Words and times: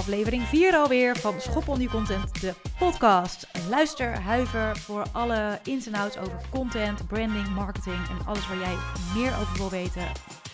aflevering 0.00 0.42
4 0.42 0.74
alweer 0.74 1.16
van 1.16 1.40
Schop 1.40 1.68
on 1.68 1.88
Content, 1.88 2.40
de 2.40 2.54
podcast. 2.78 3.46
Luister, 3.68 4.20
huiver 4.20 4.76
voor 4.76 5.04
alle 5.12 5.58
ins 5.64 5.86
en 5.86 5.94
outs 5.94 6.18
over 6.18 6.40
content, 6.50 7.06
branding, 7.06 7.48
marketing 7.48 8.08
en 8.08 8.26
alles 8.26 8.48
waar 8.48 8.58
jij 8.58 8.76
meer 9.14 9.32
over 9.40 9.56
wil 9.56 9.70
weten 9.70 10.02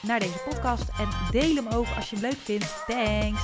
naar 0.03 0.21
deze 0.21 0.39
podcast. 0.49 0.89
En 0.99 1.09
deel 1.31 1.55
hem 1.55 1.67
ook 1.67 1.87
als 1.97 2.11
je 2.11 2.17
hem 2.17 2.25
leuk 2.25 2.39
vindt. 2.39 2.85
Thanks! 2.87 3.41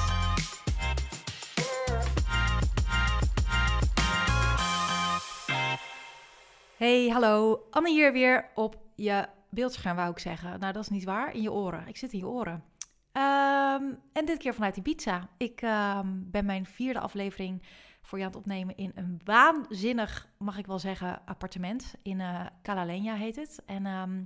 Hey, 6.76 7.08
hallo. 7.08 7.62
Anne 7.70 7.90
hier 7.90 8.12
weer 8.12 8.50
op 8.54 8.76
je 8.94 9.26
beeldscherm, 9.50 9.96
wou 9.96 10.10
ik 10.10 10.18
zeggen. 10.18 10.60
Nou, 10.60 10.72
dat 10.72 10.82
is 10.82 10.88
niet 10.88 11.04
waar. 11.04 11.34
In 11.34 11.42
je 11.42 11.52
oren. 11.52 11.88
Ik 11.88 11.96
zit 11.96 12.12
in 12.12 12.18
je 12.18 12.26
oren. 12.26 12.71
Ehm, 13.12 13.84
en 14.12 14.24
dit 14.24 14.38
keer 14.38 14.54
vanuit 14.54 14.76
Ibiza. 14.76 15.28
Ik 15.36 15.62
ehm, 15.62 16.08
ben 16.14 16.44
mijn 16.44 16.66
vierde 16.66 17.00
aflevering 17.00 17.62
voor 18.02 18.18
je 18.18 18.24
aan 18.24 18.30
het 18.30 18.40
opnemen 18.40 18.76
in 18.76 18.92
een 18.94 19.20
waanzinnig, 19.24 20.28
mag 20.38 20.58
ik 20.58 20.66
wel 20.66 20.78
zeggen, 20.78 21.20
appartement. 21.26 21.94
In 22.02 22.18
uh, 22.18 22.46
Calalenia 22.62 23.14
heet 23.14 23.36
het. 23.36 23.62
En 23.66 23.86
ehm, 23.86 24.24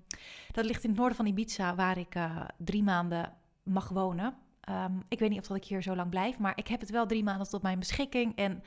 dat 0.53 0.65
ligt 0.65 0.85
in 0.85 0.91
het 0.91 0.99
noorden 0.99 1.17
van 1.17 1.27
Ibiza, 1.27 1.75
waar 1.75 1.99
ik 1.99 2.15
uh, 2.15 2.45
drie 2.57 2.83
maanden 2.83 3.33
mag 3.63 3.89
wonen. 3.89 4.35
ik 5.09 5.19
weet 5.19 5.31
niet 5.31 5.41
of 5.41 5.47
dat 5.47 5.57
ik 5.57 5.65
hier 5.65 5.83
zo 5.83 5.97
lang 5.97 6.11
blijf, 6.11 6.39
maar 6.39 6.53
ik 6.57 6.69
heb 6.69 6.81
het 6.81 6.91
wel 6.91 7.07
drie 7.07 7.25
maanden 7.25 7.49
tot 7.49 7.63
mijn 7.63 7.79
beschikking. 7.79 8.37
En 8.37 8.63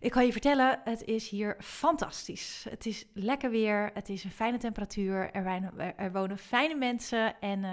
ik 0.00 0.10
kan 0.10 0.26
je 0.26 0.32
vertellen, 0.32 0.80
het 0.84 1.04
is 1.04 1.28
hier 1.28 1.56
fantastisch. 1.58 2.66
Het 2.70 2.86
is 2.86 3.06
lekker 3.12 3.50
weer, 3.50 3.90
het 3.94 4.08
is 4.08 4.24
een 4.24 4.30
fijne 4.30 4.58
temperatuur, 4.58 5.30
er, 5.30 5.72
er 5.96 6.12
wonen 6.12 6.38
fijne 6.38 6.74
mensen 6.74 7.40
en 7.40 7.64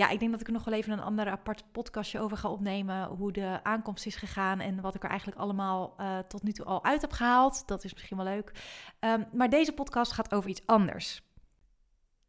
ja, 0.00 0.08
ik 0.08 0.18
denk 0.18 0.30
dat 0.30 0.40
ik 0.40 0.46
er 0.46 0.52
nog 0.52 0.64
wel 0.64 0.74
even 0.74 0.92
een 0.92 1.00
ander 1.00 1.30
apart 1.30 1.64
podcastje 1.72 2.20
over 2.20 2.36
ga 2.36 2.48
opnemen. 2.48 3.06
Hoe 3.06 3.32
de 3.32 3.60
aankomst 3.62 4.06
is 4.06 4.16
gegaan 4.16 4.60
en 4.60 4.80
wat 4.80 4.94
ik 4.94 5.02
er 5.02 5.08
eigenlijk 5.08 5.40
allemaal 5.40 5.94
uh, 6.00 6.18
tot 6.18 6.42
nu 6.42 6.52
toe 6.52 6.64
al 6.64 6.84
uit 6.84 7.00
heb 7.00 7.12
gehaald. 7.12 7.66
Dat 7.66 7.84
is 7.84 7.92
misschien 7.92 8.16
wel 8.16 8.26
leuk. 8.26 8.52
Um, 9.00 9.26
maar 9.32 9.50
deze 9.50 9.72
podcast 9.72 10.12
gaat 10.12 10.34
over 10.34 10.50
iets 10.50 10.66
anders. 10.66 11.22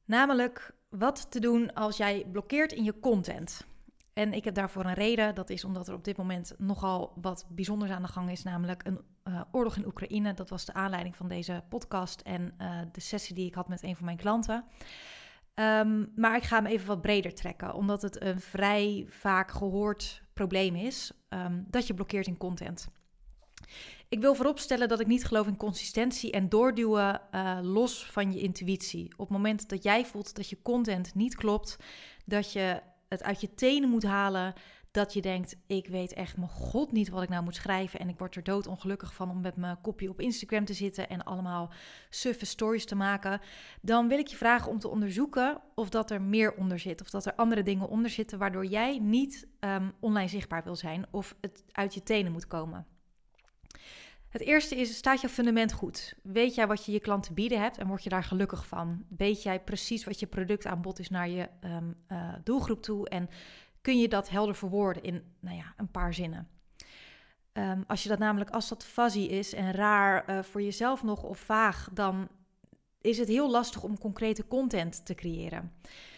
Namelijk 0.06 0.76
wat 0.90 1.32
te 1.32 1.40
doen 1.40 1.74
als 1.74 1.98
jij 1.98 2.26
blokkeert 2.32 2.72
in 2.72 2.84
je 2.84 3.00
content. 3.00 3.66
En 4.14 4.34
ik 4.34 4.44
heb 4.44 4.56
daarvoor 4.56 4.86
een 4.86 4.94
reden. 4.94 5.36
Dat 5.36 5.50
is 5.50 5.64
omdat 5.64 5.88
er 5.88 5.94
op 5.94 6.04
dit 6.04 6.18
moment 6.18 6.54
nogal 6.58 7.14
wat 7.22 7.46
bijzonders 7.50 7.92
aan 7.92 8.02
de 8.02 8.08
gang 8.08 8.32
is. 8.32 8.44
Namelijk 8.44 8.86
een 8.86 9.02
uh, 9.24 9.42
oorlog 9.52 9.76
in 9.78 9.86
Oekraïne. 9.86 10.34
Dat 10.34 10.50
was 10.50 10.66
de 10.66 10.74
aanleiding 10.74 11.16
van 11.16 11.28
deze 11.28 11.64
podcast 11.70 12.22
en 12.22 12.54
uh, 12.62 12.80
de 12.92 13.02
sessie 13.02 13.36
die 13.36 13.48
ik 13.48 13.56
had 13.56 13.68
met 13.68 13.84
een 13.84 13.96
van 13.96 14.06
mijn 14.06 14.18
klanten. 14.18 14.66
Um, 15.62 16.12
maar 16.16 16.36
ik 16.36 16.44
ga 16.44 16.56
hem 16.56 16.66
even 16.66 16.88
wat 16.88 17.02
breder 17.02 17.34
trekken, 17.34 17.74
omdat 17.74 18.02
het 18.02 18.22
een 18.22 18.40
vrij 18.40 19.06
vaak 19.08 19.52
gehoord 19.52 20.22
probleem 20.34 20.76
is 20.76 21.12
um, 21.30 21.66
dat 21.70 21.88
je 21.88 21.94
blokkeert 21.94 22.28
in 22.28 22.38
content. 22.38 22.88
Ik 24.10 24.20
wil 24.20 24.36
vooropstellen 24.36 24.88
dat 24.88 25.00
ik 25.00 25.08
niet 25.08 25.26
geloof 25.26 25.48
in 25.48 25.58
consistentie 25.58 26.32
en 26.32 26.50
doorduwen 26.50 27.22
uh, 27.32 27.60
los 27.62 28.06
van 28.06 28.32
je 28.32 28.40
intuïtie. 28.40 29.12
Op 29.12 29.20
het 29.20 29.30
moment 29.30 29.70
dat 29.70 29.84
jij 29.84 30.06
voelt 30.06 30.36
dat 30.36 30.50
je 30.50 30.62
content 30.62 31.16
niet 31.16 31.36
klopt, 31.36 31.78
dat 32.26 32.52
je 32.52 32.82
het 33.10 33.24
uit 33.24 33.42
je 33.42 33.54
tenen 33.54 33.90
moet 33.90 34.04
halen, 34.04 34.54
dat 34.92 35.14
je 35.14 35.22
denkt, 35.22 35.58
ik 35.68 35.88
weet 35.88 36.14
echt 36.14 36.38
mijn 36.38 36.50
god 36.50 36.92
niet 36.92 37.10
wat 37.10 37.24
ik 37.24 37.30
nou 37.30 37.44
moet 37.44 37.56
schrijven 37.56 38.00
en 38.00 38.10
ik 38.10 38.18
word 38.18 38.36
er 38.36 38.44
doodongelukkig 38.44 39.14
van 39.14 39.30
om 39.30 39.42
met 39.42 39.56
mijn 39.56 39.82
kopje 39.82 40.10
op 40.10 40.20
Instagram 40.20 40.66
te 40.66 40.74
zitten 40.74 41.10
en 41.10 41.24
allemaal 41.24 41.72
suffe 42.10 42.46
stories 42.46 42.86
te 42.86 42.96
maken, 42.96 43.42
dan 43.82 44.08
wil 44.08 44.18
ik 44.18 44.28
je 44.28 44.36
vragen 44.36 44.72
om 44.72 44.80
te 44.80 44.88
onderzoeken 44.88 45.62
of 45.76 45.90
dat 45.90 46.12
er 46.12 46.22
meer 46.22 46.54
onder 46.54 46.80
zit 46.80 47.02
of 47.02 47.10
dat 47.10 47.26
er 47.26 47.36
andere 47.36 47.64
dingen 47.64 47.90
onder 47.90 48.10
zitten 48.10 48.40
waardoor 48.40 48.66
jij 48.66 49.00
niet 49.00 49.48
um, 49.60 49.94
online 50.00 50.30
zichtbaar 50.30 50.64
wil 50.64 50.76
zijn 50.76 51.06
of 51.12 51.36
het 51.42 51.64
uit 51.72 51.94
je 51.94 52.04
tenen 52.04 52.32
moet 52.32 52.48
komen. 52.48 52.86
Het 54.30 54.42
eerste 54.42 54.76
is, 54.76 54.96
staat 54.96 55.22
je 55.22 55.30
fundament 55.30 55.74
goed? 55.74 56.14
Weet 56.24 56.56
jij 56.56 56.68
wat 56.68 56.86
je 56.86 56.92
je 56.92 57.00
klant 57.00 57.24
te 57.24 57.34
bieden 57.34 57.62
hebt 57.62 57.78
en 57.78 57.88
word 57.88 58.04
je 58.04 58.10
daar 58.10 58.24
gelukkig 58.24 58.68
van? 58.68 59.06
Weet 59.18 59.44
jij 59.44 59.60
precies 59.60 60.04
wat 60.04 60.20
je 60.20 60.28
productaanbod 60.28 61.00
is 61.00 61.10
naar 61.10 61.30
je 61.30 61.50
um, 61.62 61.96
uh, 62.08 62.34
doelgroep 62.44 62.82
toe 62.82 63.10
en 63.10 63.30
kun 63.82 64.00
je 64.00 64.08
dat 64.08 64.30
helder 64.30 64.56
verwoorden 64.56 65.04
in 65.04 65.24
nou 65.40 65.56
ja, 65.56 65.74
een 65.78 65.92
paar 65.92 66.14
zinnen. 66.14 66.48
Um, 67.54 67.84
als 67.88 68.04
je 68.04 68.10
dat 68.10 68.20
namelijk, 68.20 68.50
als 68.50 68.70
dat 68.70 68.86
fuzzy 68.86 69.20
is 69.20 69.54
en 69.54 69.72
raar 69.72 70.30
uh, 70.30 70.44
voor 70.44 70.62
jezelf 70.62 71.04
nog 71.04 71.24
of 71.24 71.40
vaag, 71.40 71.90
dan 71.94 72.28
is 73.02 73.18
het 73.18 73.28
heel 73.28 73.52
lastig 73.52 73.84
om 73.84 73.98
concrete 73.98 74.48
content 74.48 75.06
te 75.06 75.16
creëren. 75.16 75.74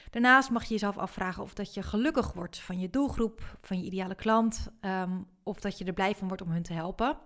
Daarnaast 0.09 0.49
mag 0.49 0.63
je 0.63 0.73
jezelf 0.73 0.97
afvragen 0.97 1.43
of 1.43 1.53
dat 1.53 1.73
je 1.73 1.83
gelukkig 1.83 2.33
wordt 2.33 2.59
van 2.59 2.79
je 2.79 2.89
doelgroep, 2.89 3.57
van 3.61 3.79
je 3.79 3.85
ideale 3.85 4.15
klant, 4.15 4.67
um, 4.81 5.27
of 5.43 5.59
dat 5.59 5.77
je 5.77 5.85
er 5.85 5.93
blij 5.93 6.15
van 6.15 6.27
wordt 6.27 6.43
om 6.43 6.51
hun 6.51 6.63
te 6.63 6.73
helpen, 6.73 7.17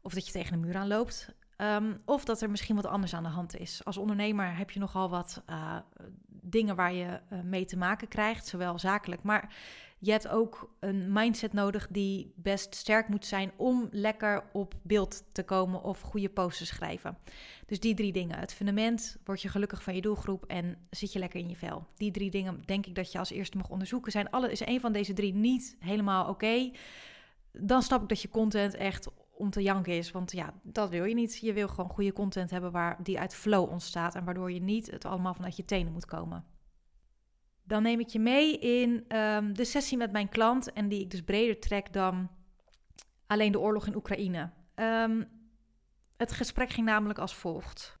of 0.00 0.14
dat 0.14 0.26
je 0.26 0.32
tegen 0.32 0.52
een 0.52 0.60
muur 0.60 0.76
aanloopt. 0.76 1.34
Um, 1.58 2.02
of 2.04 2.24
dat 2.24 2.40
er 2.40 2.50
misschien 2.50 2.76
wat 2.76 2.86
anders 2.86 3.14
aan 3.14 3.22
de 3.22 3.28
hand 3.28 3.56
is. 3.56 3.84
Als 3.84 3.96
ondernemer 3.96 4.56
heb 4.56 4.70
je 4.70 4.80
nogal 4.80 5.10
wat 5.10 5.42
uh, 5.50 5.76
dingen 6.28 6.76
waar 6.76 6.92
je 6.92 7.20
uh, 7.32 7.40
mee 7.40 7.64
te 7.64 7.76
maken 7.76 8.08
krijgt, 8.08 8.46
zowel 8.46 8.78
zakelijk, 8.78 9.22
maar 9.22 9.54
je 9.98 10.10
hebt 10.10 10.28
ook 10.28 10.70
een 10.80 11.12
mindset 11.12 11.52
nodig 11.52 11.88
die 11.90 12.32
best 12.36 12.74
sterk 12.74 13.08
moet 13.08 13.26
zijn 13.26 13.52
om 13.56 13.88
lekker 13.90 14.44
op 14.52 14.74
beeld 14.82 15.24
te 15.32 15.42
komen 15.42 15.82
of 15.82 16.00
goede 16.00 16.28
posts 16.28 16.58
te 16.58 16.66
schrijven. 16.66 17.18
Dus 17.66 17.80
die 17.80 17.94
drie 17.94 18.12
dingen. 18.12 18.38
Het 18.38 18.54
fundament, 18.54 19.16
word 19.24 19.42
je 19.42 19.48
gelukkig 19.48 19.82
van 19.82 19.94
je 19.94 20.00
doelgroep 20.00 20.44
en 20.44 20.86
zit 20.90 21.12
je 21.12 21.18
lekker 21.18 21.40
in 21.40 21.48
je 21.48 21.56
vel. 21.56 21.86
Die 21.94 22.10
drie 22.10 22.30
dingen 22.30 22.62
denk 22.64 22.86
ik 22.86 22.94
dat 22.94 23.12
je 23.12 23.18
als 23.18 23.30
eerste 23.30 23.56
mag 23.56 23.68
onderzoeken. 23.68 24.12
Zijn 24.12 24.30
alle, 24.30 24.50
is 24.50 24.66
een 24.66 24.80
van 24.80 24.92
deze 24.92 25.12
drie 25.12 25.34
niet 25.34 25.76
helemaal 25.80 26.28
oké? 26.28 26.70
Dan 27.52 27.82
snap 27.82 28.02
ik 28.02 28.08
dat 28.08 28.22
je 28.22 28.28
content 28.28 28.74
echt 28.74 29.08
om 29.36 29.50
te 29.50 29.62
janken 29.62 29.92
is. 29.92 30.10
Want 30.10 30.32
ja, 30.32 30.54
dat 30.62 30.90
wil 30.90 31.04
je 31.04 31.14
niet. 31.14 31.38
Je 31.38 31.52
wil 31.52 31.68
gewoon 31.68 31.90
goede 31.90 32.12
content 32.12 32.50
hebben 32.50 32.72
waar 32.72 33.02
die 33.02 33.20
uit 33.20 33.34
flow 33.34 33.70
ontstaat 33.70 34.14
en 34.14 34.24
waardoor 34.24 34.52
je 34.52 34.60
niet 34.60 34.90
het 34.90 35.04
allemaal 35.04 35.34
vanuit 35.34 35.56
je 35.56 35.64
tenen 35.64 35.92
moet 35.92 36.06
komen. 36.06 36.44
Dan 37.62 37.82
neem 37.82 38.00
ik 38.00 38.08
je 38.08 38.18
mee 38.18 38.58
in 38.58 39.16
um, 39.16 39.54
de 39.54 39.64
sessie 39.64 39.98
met 39.98 40.12
mijn 40.12 40.28
klant 40.28 40.72
en 40.72 40.88
die 40.88 41.00
ik 41.00 41.10
dus 41.10 41.22
breder 41.22 41.60
trek 41.60 41.92
dan 41.92 42.28
alleen 43.26 43.52
de 43.52 43.60
oorlog 43.60 43.86
in 43.86 43.96
Oekraïne. 43.96 44.50
Um, 44.74 45.28
het 46.16 46.32
gesprek 46.32 46.70
ging 46.70 46.86
namelijk 46.86 47.18
als 47.18 47.34
volgt. 47.34 47.94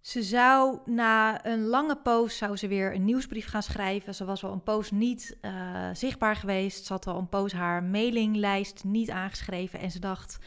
Ze 0.00 0.22
zou 0.22 0.78
na 0.84 1.46
een 1.46 1.64
lange 1.66 1.96
post 1.96 2.36
zou 2.36 2.56
ze 2.56 2.68
weer 2.68 2.94
een 2.94 3.04
nieuwsbrief 3.04 3.46
gaan 3.46 3.62
schrijven. 3.62 4.14
Ze 4.14 4.24
was 4.24 4.44
al 4.44 4.52
een 4.52 4.62
post 4.62 4.92
niet 4.92 5.38
uh, 5.42 5.88
zichtbaar 5.92 6.36
geweest. 6.36 6.84
Ze 6.84 6.92
had 6.92 7.06
al 7.06 7.18
een 7.18 7.28
post 7.28 7.54
haar 7.54 7.82
mailinglijst 7.82 8.84
niet 8.84 9.10
aangeschreven. 9.10 9.78
En 9.78 9.90
ze 9.90 9.98
dacht, 9.98 10.38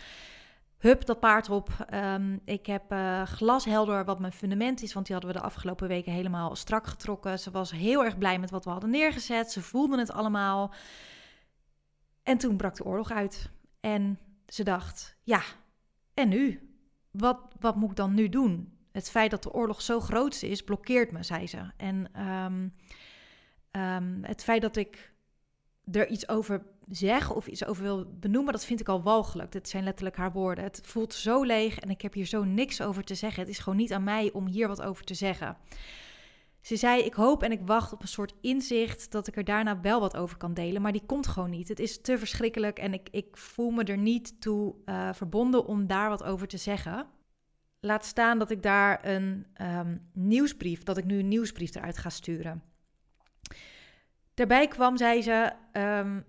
hup, 0.81 1.05
dat 1.05 1.19
paard 1.19 1.49
op. 1.49 1.69
Um, 1.93 2.41
ik 2.45 2.65
heb 2.65 2.91
uh, 2.91 3.23
glashelder 3.23 4.05
wat 4.05 4.19
mijn 4.19 4.31
fundament 4.31 4.81
is, 4.81 4.93
want 4.93 5.05
die 5.05 5.15
hadden 5.15 5.33
we 5.33 5.39
de 5.39 5.45
afgelopen 5.45 5.87
weken 5.87 6.11
helemaal 6.11 6.55
strak 6.55 6.87
getrokken. 6.87 7.39
Ze 7.39 7.51
was 7.51 7.71
heel 7.71 8.03
erg 8.03 8.17
blij 8.17 8.39
met 8.39 8.51
wat 8.51 8.63
we 8.63 8.71
hadden 8.71 8.89
neergezet. 8.89 9.51
Ze 9.51 9.61
voelden 9.61 9.99
het 9.99 10.11
allemaal. 10.11 10.73
En 12.23 12.37
toen 12.37 12.57
brak 12.57 12.75
de 12.75 12.85
oorlog 12.85 13.11
uit. 13.11 13.51
En 13.79 14.19
ze 14.47 14.63
dacht, 14.63 15.17
ja, 15.23 15.41
en 16.13 16.29
nu? 16.29 16.75
Wat, 17.11 17.39
wat 17.59 17.75
moet 17.75 17.89
ik 17.89 17.95
dan 17.95 18.13
nu 18.13 18.29
doen? 18.29 18.77
Het 18.91 19.09
feit 19.09 19.31
dat 19.31 19.43
de 19.43 19.53
oorlog 19.53 19.81
zo 19.81 19.99
groot 19.99 20.41
is, 20.41 20.63
blokkeert 20.63 21.11
me, 21.11 21.23
zei 21.23 21.47
ze. 21.47 21.71
En 21.77 22.21
um, 22.27 22.73
um, 23.81 24.23
het 24.23 24.43
feit 24.43 24.61
dat 24.61 24.75
ik 24.75 25.13
er 25.91 26.07
iets 26.07 26.29
over 26.29 26.65
zeg 26.91 27.33
of 27.33 27.47
iets 27.47 27.65
over 27.65 27.83
wil 27.83 28.05
benoemen, 28.19 28.53
dat 28.53 28.65
vind 28.65 28.79
ik 28.79 28.87
al 28.87 29.01
walgelijk. 29.01 29.51
Dat 29.51 29.69
zijn 29.69 29.83
letterlijk 29.83 30.15
haar 30.15 30.31
woorden. 30.31 30.63
Het 30.63 30.81
voelt 30.83 31.13
zo 31.13 31.43
leeg 31.43 31.79
en 31.79 31.89
ik 31.89 32.01
heb 32.01 32.13
hier 32.13 32.25
zo 32.25 32.43
niks 32.43 32.81
over 32.81 33.03
te 33.03 33.15
zeggen. 33.15 33.41
Het 33.41 33.51
is 33.51 33.59
gewoon 33.59 33.77
niet 33.77 33.93
aan 33.93 34.03
mij 34.03 34.31
om 34.33 34.47
hier 34.47 34.67
wat 34.67 34.81
over 34.81 35.05
te 35.05 35.13
zeggen. 35.13 35.57
Ze 36.61 36.75
zei: 36.75 37.01
Ik 37.01 37.13
hoop 37.13 37.43
en 37.43 37.51
ik 37.51 37.61
wacht 37.65 37.93
op 37.93 38.01
een 38.01 38.07
soort 38.07 38.33
inzicht 38.41 39.11
dat 39.11 39.27
ik 39.27 39.37
er 39.37 39.43
daarna 39.43 39.81
wel 39.81 39.99
wat 39.99 40.17
over 40.17 40.37
kan 40.37 40.53
delen, 40.53 40.81
maar 40.81 40.91
die 40.91 41.05
komt 41.05 41.27
gewoon 41.27 41.49
niet. 41.49 41.67
Het 41.67 41.79
is 41.79 42.01
te 42.01 42.17
verschrikkelijk 42.17 42.79
en 42.79 42.93
ik, 42.93 43.07
ik 43.11 43.37
voel 43.37 43.69
me 43.69 43.83
er 43.83 43.97
niet 43.97 44.41
toe 44.41 44.75
uh, 44.85 45.13
verbonden 45.13 45.65
om 45.65 45.87
daar 45.87 46.09
wat 46.09 46.23
over 46.23 46.47
te 46.47 46.57
zeggen. 46.57 47.05
Laat 47.79 48.05
staan 48.05 48.39
dat 48.39 48.51
ik 48.51 48.63
daar 48.63 49.05
een 49.05 49.45
um, 49.61 50.09
nieuwsbrief, 50.13 50.83
dat 50.83 50.97
ik 50.97 51.05
nu 51.05 51.19
een 51.19 51.27
nieuwsbrief 51.27 51.75
eruit 51.75 51.97
ga 51.97 52.09
sturen. 52.09 52.63
Daarbij 54.33 54.67
kwam, 54.67 54.97
zei 54.97 55.21
ze, 55.21 55.51
um, 55.73 56.25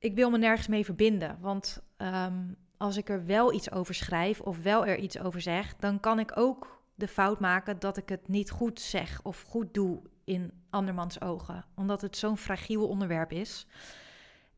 ik 0.00 0.14
wil 0.14 0.30
me 0.30 0.38
nergens 0.38 0.68
mee 0.68 0.84
verbinden. 0.84 1.38
Want 1.40 1.82
um, 1.98 2.56
als 2.76 2.96
ik 2.96 3.08
er 3.08 3.26
wel 3.26 3.52
iets 3.52 3.70
over 3.70 3.94
schrijf 3.94 4.40
of 4.40 4.62
wel 4.62 4.86
er 4.86 4.98
iets 4.98 5.18
over 5.18 5.40
zeg, 5.40 5.76
dan 5.76 6.00
kan 6.00 6.18
ik 6.18 6.38
ook 6.38 6.82
de 6.94 7.08
fout 7.08 7.40
maken 7.40 7.78
dat 7.78 7.96
ik 7.96 8.08
het 8.08 8.28
niet 8.28 8.50
goed 8.50 8.80
zeg 8.80 9.20
of 9.22 9.42
goed 9.42 9.74
doe 9.74 10.02
in 10.24 10.52
andermans 10.70 11.20
ogen. 11.20 11.64
Omdat 11.74 12.00
het 12.00 12.16
zo'n 12.16 12.36
fragiel 12.36 12.88
onderwerp 12.88 13.32
is. 13.32 13.66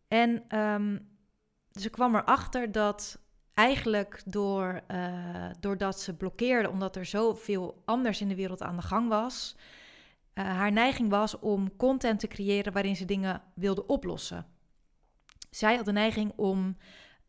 En 0.08 0.58
um, 0.58 1.08
ze 1.70 1.90
kwam 1.90 2.14
erachter 2.14 2.72
dat 2.72 3.18
eigenlijk 3.54 4.22
door, 4.26 4.80
uh, 4.90 5.50
doordat 5.60 6.00
ze 6.00 6.14
blokkeerde, 6.14 6.70
omdat 6.70 6.96
er 6.96 7.04
zoveel 7.04 7.82
anders 7.84 8.20
in 8.20 8.28
de 8.28 8.34
wereld 8.34 8.62
aan 8.62 8.76
de 8.76 8.82
gang 8.82 9.08
was, 9.08 9.56
uh, 10.34 10.44
haar 10.44 10.72
neiging 10.72 11.10
was 11.10 11.38
om 11.38 11.76
content 11.76 12.20
te 12.20 12.26
creëren 12.26 12.72
waarin 12.72 12.96
ze 12.96 13.04
dingen 13.04 13.42
wilde 13.54 13.86
oplossen. 13.86 14.46
Zij 15.56 15.76
had 15.76 15.84
de 15.84 15.92
neiging 15.92 16.32
om 16.36 16.76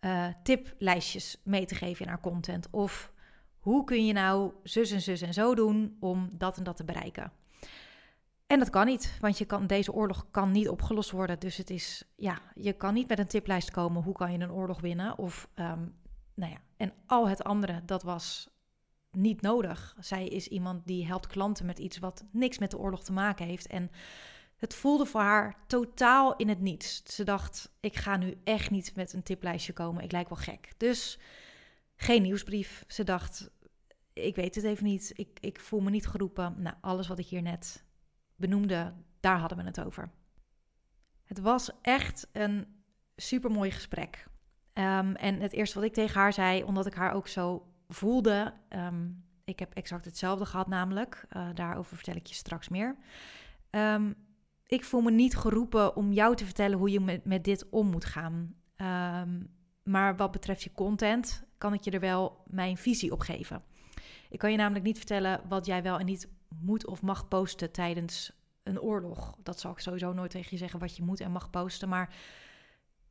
uh, 0.01 0.27
tiplijstjes 0.43 1.41
mee 1.43 1.65
te 1.65 1.75
geven 1.75 2.05
in 2.05 2.11
haar 2.11 2.19
content. 2.19 2.67
Of 2.71 3.13
hoe 3.59 3.83
kun 3.83 4.05
je 4.05 4.13
nou 4.13 4.53
zus 4.63 4.91
en 4.91 5.01
zus 5.01 5.21
en 5.21 5.33
zo 5.33 5.55
doen 5.55 5.97
om 5.99 6.29
dat 6.37 6.57
en 6.57 6.63
dat 6.63 6.75
te 6.77 6.83
bereiken. 6.83 7.31
En 8.47 8.59
dat 8.59 8.69
kan 8.69 8.85
niet, 8.85 9.17
want 9.19 9.37
je 9.37 9.45
kan, 9.45 9.67
deze 9.67 9.93
oorlog 9.93 10.25
kan 10.31 10.51
niet 10.51 10.69
opgelost 10.69 11.11
worden. 11.11 11.39
Dus 11.39 11.57
het 11.57 11.69
is, 11.69 12.03
ja, 12.15 12.41
je 12.55 12.73
kan 12.73 12.93
niet 12.93 13.07
met 13.07 13.19
een 13.19 13.27
tiplijst 13.27 13.71
komen. 13.71 14.03
Hoe 14.03 14.13
kan 14.13 14.31
je 14.31 14.39
een 14.39 14.51
oorlog 14.51 14.81
winnen? 14.81 15.17
Of, 15.17 15.49
um, 15.55 15.95
nou 16.33 16.51
ja, 16.51 16.57
en 16.77 16.93
al 17.05 17.27
het 17.27 17.43
andere, 17.43 17.81
dat 17.85 18.03
was 18.03 18.49
niet 19.11 19.41
nodig. 19.41 19.95
Zij 19.99 20.27
is 20.27 20.47
iemand 20.47 20.87
die 20.87 21.05
helpt 21.05 21.27
klanten 21.27 21.65
met 21.65 21.79
iets 21.79 21.97
wat 21.97 22.25
niks 22.31 22.57
met 22.57 22.71
de 22.71 22.77
oorlog 22.77 23.03
te 23.03 23.13
maken 23.13 23.45
heeft. 23.45 23.67
En 23.67 23.91
het 24.63 24.75
voelde 24.75 25.05
voor 25.05 25.21
haar 25.21 25.55
totaal 25.67 26.35
in 26.35 26.49
het 26.49 26.59
niets. 26.59 27.15
Ze 27.15 27.23
dacht, 27.23 27.71
ik 27.79 27.95
ga 27.95 28.17
nu 28.17 28.37
echt 28.43 28.69
niet 28.69 28.95
met 28.95 29.13
een 29.13 29.23
tiplijstje 29.23 29.73
komen. 29.73 30.03
Ik 30.03 30.11
lijk 30.11 30.29
wel 30.29 30.37
gek. 30.37 30.73
Dus 30.77 31.19
geen 31.95 32.21
nieuwsbrief. 32.21 32.83
Ze 32.87 33.03
dacht, 33.03 33.49
ik 34.13 34.35
weet 34.35 34.55
het 34.55 34.63
even 34.63 34.83
niet. 34.83 35.11
Ik, 35.15 35.37
ik 35.39 35.59
voel 35.59 35.79
me 35.79 35.89
niet 35.89 36.07
geroepen. 36.07 36.55
Nou, 36.57 36.75
alles 36.81 37.07
wat 37.07 37.19
ik 37.19 37.25
hier 37.25 37.41
net 37.41 37.83
benoemde, 38.35 38.93
daar 39.19 39.37
hadden 39.37 39.57
we 39.57 39.63
het 39.63 39.81
over. 39.81 40.11
Het 41.23 41.39
was 41.39 41.71
echt 41.81 42.27
een 42.31 42.67
supermooi 43.15 43.71
gesprek. 43.71 44.27
Um, 44.73 45.15
en 45.15 45.39
het 45.39 45.53
eerste 45.53 45.75
wat 45.75 45.87
ik 45.87 45.93
tegen 45.93 46.19
haar 46.19 46.33
zei, 46.33 46.63
omdat 46.63 46.85
ik 46.85 46.93
haar 46.93 47.13
ook 47.13 47.27
zo 47.27 47.67
voelde. 47.87 48.53
Ehm, 48.69 49.09
ik 49.43 49.59
heb 49.59 49.73
exact 49.73 50.05
hetzelfde 50.05 50.45
gehad, 50.45 50.67
namelijk. 50.67 51.25
Uh, 51.29 51.47
daarover 51.53 51.95
vertel 51.95 52.15
ik 52.15 52.27
je 52.27 52.35
straks 52.35 52.69
meer. 52.69 52.95
Um, 53.75 54.15
ik 54.73 54.83
voel 54.83 55.01
me 55.01 55.11
niet 55.11 55.35
geroepen 55.35 55.95
om 55.95 56.11
jou 56.11 56.35
te 56.35 56.45
vertellen 56.45 56.77
hoe 56.77 56.89
je 56.89 57.19
met, 57.23 57.43
dit 57.43 57.69
om 57.69 57.89
moet 57.89 58.05
gaan. 58.05 58.55
maar 59.83 60.15
wat 60.15 60.31
betreft 60.31 60.63
je 60.63 60.71
content, 60.71 61.43
kan 61.57 61.73
ik 61.73 61.81
je 61.81 61.91
er 61.91 61.99
wel 61.99 62.43
mijn 62.47 62.77
visie 62.77 63.11
op 63.11 63.19
geven. 63.19 63.63
Ik 64.29 64.39
kan 64.39 64.51
je 64.51 64.57
namelijk 64.57 64.85
niet 64.85 64.97
vertellen 64.97 65.41
wat 65.49 65.65
jij 65.65 65.83
wel 65.83 65.99
en 65.99 66.05
niet 66.05 66.27
moet 66.61 66.87
of 66.87 67.01
mag 67.01 67.27
posten 67.27 67.71
tijdens 67.71 68.31
een 68.63 68.81
oorlog. 68.81 69.35
Dat 69.43 69.59
zal 69.59 69.71
ik 69.71 69.79
sowieso 69.79 70.13
nooit 70.13 70.31
tegen 70.31 70.47
je 70.49 70.57
zeggen 70.57 70.79
wat 70.79 70.95
je 70.95 71.03
moet 71.03 71.19
en 71.19 71.31
mag 71.31 71.49
posten. 71.49 71.89
Maar 71.89 72.15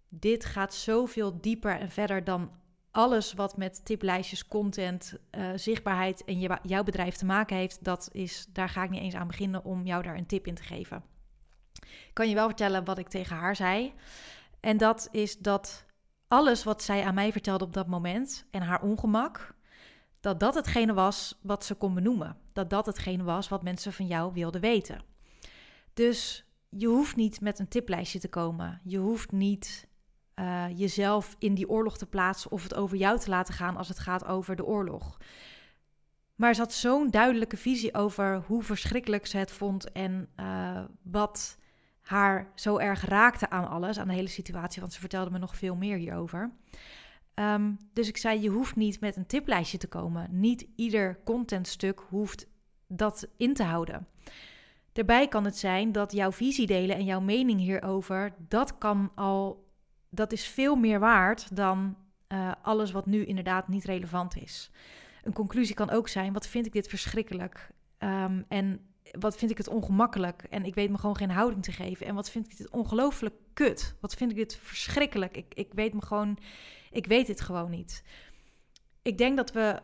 dit 0.08 0.44
gaat 0.44 0.74
zoveel 0.74 1.40
dieper 1.40 1.78
en 1.78 1.90
verder 1.90 2.24
dan 2.24 2.50
alles 2.90 3.32
wat 3.32 3.56
met 3.56 3.84
tiplijstjes, 3.84 4.48
content, 4.48 5.18
uh, 5.30 5.50
zichtbaarheid 5.54 6.24
en 6.24 6.38
jouw 6.62 6.82
bedrijf 6.82 7.16
te 7.16 7.24
maken 7.24 7.56
heeft. 7.56 7.84
Dat 7.84 8.08
is, 8.12 8.46
daar 8.52 8.68
ga 8.68 8.84
ik 8.84 8.90
niet 8.90 9.00
eens 9.00 9.14
aan 9.14 9.26
beginnen 9.26 9.64
om 9.64 9.86
jou 9.86 10.02
daar 10.02 10.16
een 10.16 10.26
tip 10.26 10.46
in 10.46 10.54
te 10.54 10.62
geven. 10.62 11.11
Ik 11.82 12.10
kan 12.12 12.28
je 12.28 12.34
wel 12.34 12.46
vertellen 12.46 12.84
wat 12.84 12.98
ik 12.98 13.08
tegen 13.08 13.36
haar 13.36 13.56
zei. 13.56 13.92
En 14.60 14.76
dat 14.76 15.08
is 15.10 15.38
dat 15.38 15.84
alles 16.28 16.64
wat 16.64 16.82
zij 16.82 17.04
aan 17.04 17.14
mij 17.14 17.32
vertelde 17.32 17.64
op 17.64 17.72
dat 17.72 17.86
moment 17.86 18.44
en 18.50 18.62
haar 18.62 18.82
ongemak, 18.82 19.54
dat 20.20 20.40
dat 20.40 20.54
hetgene 20.54 20.94
was 20.94 21.38
wat 21.42 21.64
ze 21.64 21.74
kon 21.74 21.94
benoemen. 21.94 22.36
Dat 22.52 22.70
dat 22.70 22.86
hetgene 22.86 23.22
was 23.22 23.48
wat 23.48 23.62
mensen 23.62 23.92
van 23.92 24.06
jou 24.06 24.32
wilden 24.32 24.60
weten. 24.60 25.02
Dus 25.94 26.44
je 26.68 26.86
hoeft 26.86 27.16
niet 27.16 27.40
met 27.40 27.58
een 27.58 27.68
tiplijstje 27.68 28.18
te 28.18 28.28
komen. 28.28 28.80
Je 28.84 28.98
hoeft 28.98 29.32
niet 29.32 29.88
uh, 30.34 30.64
jezelf 30.74 31.36
in 31.38 31.54
die 31.54 31.68
oorlog 31.68 31.98
te 31.98 32.06
plaatsen 32.06 32.50
of 32.50 32.62
het 32.62 32.74
over 32.74 32.96
jou 32.96 33.18
te 33.18 33.30
laten 33.30 33.54
gaan 33.54 33.76
als 33.76 33.88
het 33.88 33.98
gaat 33.98 34.24
over 34.24 34.56
de 34.56 34.64
oorlog. 34.64 35.18
Maar 36.34 36.54
ze 36.54 36.60
had 36.60 36.72
zo'n 36.72 37.10
duidelijke 37.10 37.56
visie 37.56 37.94
over 37.94 38.42
hoe 38.46 38.62
verschrikkelijk 38.62 39.26
ze 39.26 39.36
het 39.36 39.50
vond 39.50 39.92
en 39.92 40.28
uh, 40.40 40.84
wat 41.02 41.58
haar 42.02 42.52
zo 42.54 42.78
erg 42.78 43.04
raakte 43.04 43.50
aan 43.50 43.68
alles, 43.68 43.98
aan 43.98 44.08
de 44.08 44.14
hele 44.14 44.28
situatie, 44.28 44.80
want 44.80 44.92
ze 44.92 45.00
vertelde 45.00 45.30
me 45.30 45.38
nog 45.38 45.56
veel 45.56 45.76
meer 45.76 45.96
hierover. 45.96 46.52
Um, 47.34 47.78
dus 47.92 48.08
ik 48.08 48.16
zei, 48.16 48.40
je 48.40 48.48
hoeft 48.48 48.76
niet 48.76 49.00
met 49.00 49.16
een 49.16 49.26
tiplijstje 49.26 49.78
te 49.78 49.88
komen. 49.88 50.28
Niet 50.30 50.66
ieder 50.76 51.18
contentstuk 51.24 52.00
hoeft 52.08 52.46
dat 52.86 53.28
in 53.36 53.54
te 53.54 53.62
houden. 53.62 54.06
Daarbij 54.92 55.28
kan 55.28 55.44
het 55.44 55.56
zijn 55.56 55.92
dat 55.92 56.12
jouw 56.12 56.32
visie 56.32 56.66
delen 56.66 56.96
en 56.96 57.04
jouw 57.04 57.20
mening 57.20 57.60
hierover, 57.60 58.34
dat 58.48 58.78
kan 58.78 59.12
al, 59.14 59.70
dat 60.10 60.32
is 60.32 60.46
veel 60.46 60.76
meer 60.76 60.98
waard 60.98 61.56
dan 61.56 61.96
uh, 62.28 62.52
alles 62.62 62.90
wat 62.90 63.06
nu 63.06 63.24
inderdaad 63.24 63.68
niet 63.68 63.84
relevant 63.84 64.36
is. 64.36 64.70
Een 65.22 65.32
conclusie 65.32 65.74
kan 65.74 65.90
ook 65.90 66.08
zijn: 66.08 66.32
wat 66.32 66.46
vind 66.46 66.66
ik 66.66 66.72
dit 66.72 66.88
verschrikkelijk? 66.88 67.70
Um, 67.98 68.44
en 68.48 68.80
wat 69.18 69.36
vind 69.36 69.50
ik 69.50 69.58
het 69.58 69.68
ongemakkelijk? 69.68 70.42
En 70.50 70.64
ik 70.64 70.74
weet 70.74 70.90
me 70.90 70.98
gewoon 70.98 71.16
geen 71.16 71.30
houding 71.30 71.62
te 71.62 71.72
geven. 71.72 72.06
En 72.06 72.14
wat 72.14 72.30
vind 72.30 72.46
ik 72.50 72.56
dit 72.56 72.70
ongelooflijk 72.70 73.34
kut? 73.52 73.94
Wat 74.00 74.14
vind 74.14 74.30
ik 74.30 74.36
dit 74.36 74.56
verschrikkelijk? 74.62 75.36
Ik, 75.36 75.54
ik 75.54 75.72
weet 75.74 75.94
me 75.94 76.02
gewoon, 76.02 76.38
ik 76.90 77.06
weet 77.06 77.26
dit 77.26 77.40
gewoon 77.40 77.70
niet. 77.70 78.04
Ik 79.02 79.18
denk 79.18 79.36
dat 79.36 79.52
we 79.52 79.80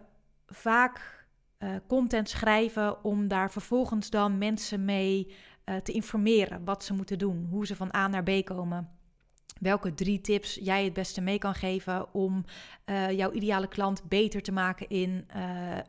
vaak 0.47 1.27
uh, 1.59 1.75
content 1.87 2.29
schrijven 2.29 3.05
om 3.05 3.29
daar 3.29 3.51
vervolgens 3.51 4.11
dan 4.11 4.39
mensen 4.39 4.85
mee 4.85 5.35
uh, 5.65 5.77
te 5.77 5.93
informeren 5.93 6.65
wat 6.65 6.85
ze 6.85 6.95
moeten 6.95 7.19
doen, 7.19 7.47
hoe 7.51 7.67
ze 7.67 7.77
van 7.77 7.95
A 7.95 8.09
naar 8.09 8.23
B 8.23 8.45
komen. 8.45 8.89
Welke 9.61 9.95
drie 9.95 10.21
tips 10.21 10.55
jij 10.55 10.85
het 10.85 10.93
beste 10.93 11.21
mee 11.21 11.39
kan 11.39 11.55
geven 11.55 12.15
om 12.15 12.45
uh, 12.87 13.11
jouw 13.11 13.33
ideale 13.33 13.69
klant 13.69 14.03
beter 14.09 14.43
te 14.43 14.53
maken 14.53 14.89
in 14.89 15.27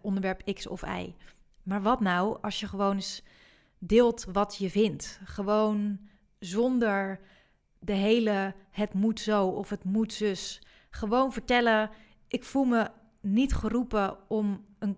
onderwerp 0.01 0.53
X 0.53 0.67
of 0.67 0.81
Y. 0.81 1.15
Maar 1.63 1.81
wat 1.81 1.99
nou 1.99 2.37
als 2.41 2.59
je 2.59 2.67
gewoon 2.67 2.95
eens 2.95 3.23
deelt 3.77 4.25
wat 4.31 4.55
je 4.57 4.69
vindt? 4.69 5.19
Gewoon 5.23 5.99
zonder 6.39 7.19
de 7.79 7.93
hele 7.93 8.55
het 8.71 8.93
moet 8.93 9.19
zo 9.19 9.47
of 9.47 9.69
het 9.69 9.83
moet 9.83 10.13
zus. 10.13 10.61
Gewoon 10.89 11.33
vertellen, 11.33 11.89
ik 12.27 12.43
voel 12.43 12.63
me 12.63 12.89
niet 13.21 13.53
geroepen 13.53 14.17
om 14.29 14.65
een 14.79 14.97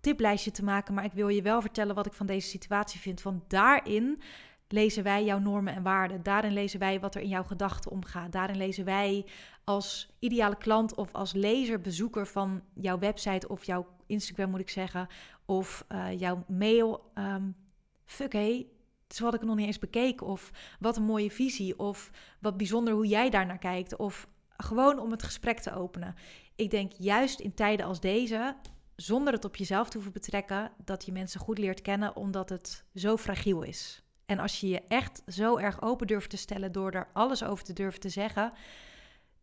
tiplijstje 0.00 0.50
te 0.50 0.64
maken, 0.64 0.94
maar 0.94 1.04
ik 1.04 1.12
wil 1.12 1.28
je 1.28 1.42
wel 1.42 1.60
vertellen 1.60 1.94
wat 1.94 2.06
ik 2.06 2.12
van 2.12 2.26
deze 2.26 2.48
situatie 2.48 3.00
vind. 3.00 3.22
Want 3.22 3.50
daarin 3.50 4.20
lezen 4.68 5.02
wij 5.02 5.24
jouw 5.24 5.38
normen 5.38 5.74
en 5.74 5.82
waarden. 5.82 6.22
Daarin 6.22 6.52
lezen 6.52 6.80
wij 6.80 7.00
wat 7.00 7.14
er 7.14 7.20
in 7.20 7.28
jouw 7.28 7.42
gedachten 7.42 7.90
omgaat. 7.90 8.32
Daarin 8.32 8.56
lezen 8.56 8.84
wij 8.84 9.26
als 9.64 10.16
ideale 10.18 10.56
klant 10.56 10.94
of 10.94 11.12
als 11.12 11.32
lezer, 11.32 11.80
bezoeker 11.80 12.26
van 12.26 12.62
jouw 12.74 12.98
website 12.98 13.48
of 13.48 13.64
jouw 13.64 13.86
Instagram 14.06 14.50
moet 14.50 14.60
ik 14.60 14.70
zeggen, 14.70 15.08
of 15.48 15.84
uh, 15.92 16.18
jouw 16.18 16.44
mail. 16.46 17.10
Um, 17.14 17.56
fuck 18.04 18.32
hé, 18.32 18.66
zo 19.08 19.24
had 19.24 19.34
ik 19.34 19.40
het 19.40 19.48
nog 19.48 19.58
niet 19.58 19.66
eens 19.66 19.78
bekeken. 19.78 20.26
Of 20.26 20.50
wat 20.80 20.96
een 20.96 21.02
mooie 21.02 21.30
visie. 21.30 21.78
Of 21.78 22.10
wat 22.40 22.56
bijzonder 22.56 22.94
hoe 22.94 23.06
jij 23.06 23.30
daar 23.30 23.46
naar 23.46 23.58
kijkt. 23.58 23.96
Of 23.96 24.28
gewoon 24.56 24.98
om 24.98 25.10
het 25.10 25.22
gesprek 25.22 25.58
te 25.58 25.74
openen. 25.74 26.14
Ik 26.56 26.70
denk 26.70 26.92
juist 26.92 27.40
in 27.40 27.54
tijden 27.54 27.86
als 27.86 28.00
deze, 28.00 28.56
zonder 28.96 29.32
het 29.32 29.44
op 29.44 29.56
jezelf 29.56 29.88
te 29.88 29.94
hoeven 29.94 30.12
betrekken, 30.12 30.70
dat 30.84 31.04
je 31.04 31.12
mensen 31.12 31.40
goed 31.40 31.58
leert 31.58 31.82
kennen, 31.82 32.16
omdat 32.16 32.48
het 32.48 32.84
zo 32.94 33.16
fragiel 33.16 33.62
is. 33.62 34.02
En 34.26 34.38
als 34.38 34.60
je 34.60 34.68
je 34.68 34.82
echt 34.88 35.22
zo 35.26 35.56
erg 35.56 35.82
open 35.82 36.06
durft 36.06 36.30
te 36.30 36.36
stellen 36.36 36.72
door 36.72 36.90
er 36.90 37.08
alles 37.12 37.42
over 37.42 37.64
te 37.64 37.72
durven 37.72 38.00
te 38.00 38.08
zeggen. 38.08 38.52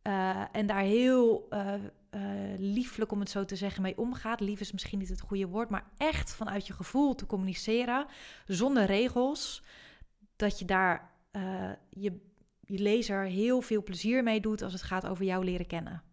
Uh, 0.04 0.44
en 0.52 0.66
daar 0.66 0.82
heel 0.82 1.48
uh, 1.50 1.74
uh, 2.16 2.22
lieflijk, 2.58 3.12
om 3.12 3.20
het 3.20 3.30
zo 3.30 3.46
te 3.46 3.56
zeggen, 3.56 3.82
mee 3.82 3.98
omgaat. 3.98 4.40
Lief 4.40 4.60
is 4.60 4.72
misschien 4.72 5.00
niet 5.00 5.10
het 5.10 5.22
goede 5.22 5.48
woord, 5.48 5.70
maar 5.70 5.90
echt 5.98 6.36
vanuit 6.36 6.68
je 6.68 6.74
gevoel 6.74 7.16
te 7.16 7.26
communiceren, 7.26 8.06
zonder 8.46 8.86
regels. 8.86 9.64
Dat 10.36 10.60
je 10.60 10.66
daar 10.66 11.14
je, 11.90 12.20
je 12.60 12.80
lezer 12.80 13.24
heel 13.24 13.62
veel 13.62 13.84
plezier 13.84 14.24
mee 14.24 14.40
doet 14.40 14.62
als 14.62 14.74
het 14.74 14.82
gaat 14.82 15.06
over 15.06 15.26
jou 15.26 15.44
leren 15.44 15.68
kennen. 15.68 16.04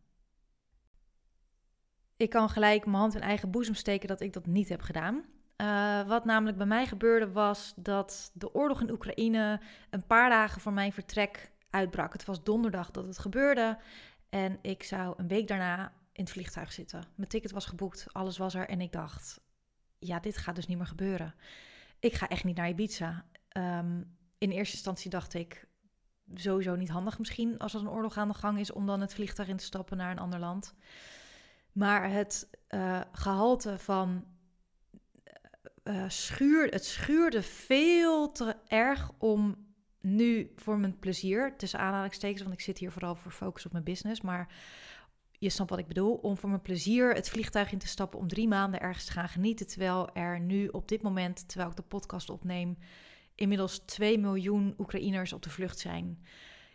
Ik 2.17 2.31
kan 2.31 2.49
gelijk 2.49 2.85
mijn 2.85 2.97
hand 2.97 3.15
in 3.15 3.21
eigen 3.21 3.51
boezem 3.51 3.75
steken 3.75 4.09
dat 4.09 4.21
ik 4.21 4.33
dat 4.33 4.47
niet 4.47 4.69
heb 4.69 4.81
gedaan. 4.81 5.25
Uh, 5.57 6.09
wat 6.09 6.25
namelijk 6.25 6.57
bij 6.57 6.67
mij 6.67 6.87
gebeurde 6.87 7.33
was 7.33 7.73
dat 7.77 8.31
de 8.35 8.55
oorlog 8.55 8.81
in 8.81 8.91
Oekraïne 8.91 9.61
een 9.91 10.07
paar 10.07 10.31
dagen 10.31 10.61
voor 10.61 10.73
mijn 10.73 10.93
vertrek 10.93 11.51
uitbrak. 11.71 12.13
Het 12.13 12.25
was 12.25 12.43
donderdag 12.43 12.91
dat 12.91 13.07
het 13.07 13.19
gebeurde 13.19 13.79
en 14.33 14.59
ik 14.62 14.83
zou 14.83 15.15
een 15.17 15.29
week 15.29 15.49
daarna 15.49 15.93
in 16.12 16.25
het 16.25 16.33
vliegtuig 16.33 16.73
zitten. 16.73 17.05
Mijn 17.15 17.29
ticket 17.29 17.51
was 17.51 17.67
geboekt, 17.67 18.07
alles 18.12 18.39
was 18.39 18.55
er 18.55 18.69
en 18.69 18.81
ik 18.81 18.93
dacht, 18.93 19.41
ja, 19.99 20.21
dit 20.21 20.37
gaat 20.37 20.55
dus 20.55 20.67
niet 20.67 20.77
meer 20.77 20.87
gebeuren. 20.87 21.35
Ik 21.99 22.15
ga 22.15 22.29
echt 22.29 22.45
niet 22.45 22.57
naar 22.57 22.69
Ibiza. 22.69 23.27
Um, 23.57 24.17
in 24.39 24.51
eerste 24.51 24.75
instantie 24.75 25.11
dacht 25.11 25.35
ik, 25.35 25.67
sowieso 26.35 26.77
niet 26.77 26.89
handig 26.89 27.19
misschien 27.19 27.59
als 27.59 27.75
er 27.75 27.81
een 27.81 27.89
oorlog 27.89 28.17
aan 28.17 28.29
de 28.29 28.35
gang 28.35 28.59
is 28.59 28.73
om 28.73 28.87
dan 28.87 29.01
het 29.01 29.15
vliegtuig 29.15 29.49
in 29.49 29.57
te 29.57 29.65
stappen 29.65 29.97
naar 29.97 30.11
een 30.11 30.19
ander 30.19 30.39
land. 30.39 30.75
Maar 31.73 32.11
het 32.11 32.49
uh, 32.69 33.01
gehalte 33.12 33.79
van 33.79 34.25
uh, 35.85 36.05
schuur, 36.09 36.69
het 36.69 36.85
schuurde 36.85 37.43
veel 37.43 38.33
te 38.33 38.57
erg 38.67 39.11
om 39.19 39.72
nu 40.03 40.53
voor 40.57 40.79
mijn 40.79 40.99
plezier, 40.99 41.57
tussen 41.57 41.79
aanhalingstekens, 41.79 42.43
want 42.43 42.55
ik 42.55 42.61
zit 42.61 42.79
hier 42.79 42.93
vooral 42.93 43.15
voor 43.15 43.33
focus 43.33 43.67
op 43.67 43.73
mijn 43.73 43.85
business, 43.85 44.21
maar 44.21 44.53
je 45.39 45.51
snapt 45.51 45.71
wat 45.71 45.79
ik 45.79 45.87
bedoel, 45.87 46.15
om 46.15 46.37
voor 46.37 46.49
mijn 46.49 46.63
plezier 46.63 47.15
het 47.15 47.29
vliegtuig 47.29 47.73
in 47.73 47.79
te 47.79 47.87
stappen 47.87 48.19
om 48.19 48.29
drie 48.29 48.49
maanden 48.49 48.81
ergens 48.81 49.05
te 49.05 49.13
gaan 49.13 49.29
genieten, 49.29 49.67
terwijl 49.67 50.15
er 50.15 50.41
nu 50.41 50.69
op 50.69 50.89
dit 50.89 51.03
moment, 51.03 51.49
terwijl 51.49 51.71
ik 51.71 51.77
de 51.77 51.83
podcast 51.83 52.31
opneem, 52.31 52.79
inmiddels 53.35 53.79
2 53.79 54.19
miljoen 54.19 54.75
Oekraïners 54.79 55.33
op 55.33 55.43
de 55.43 55.51
vlucht 55.51 55.79
zijn. 55.79 56.25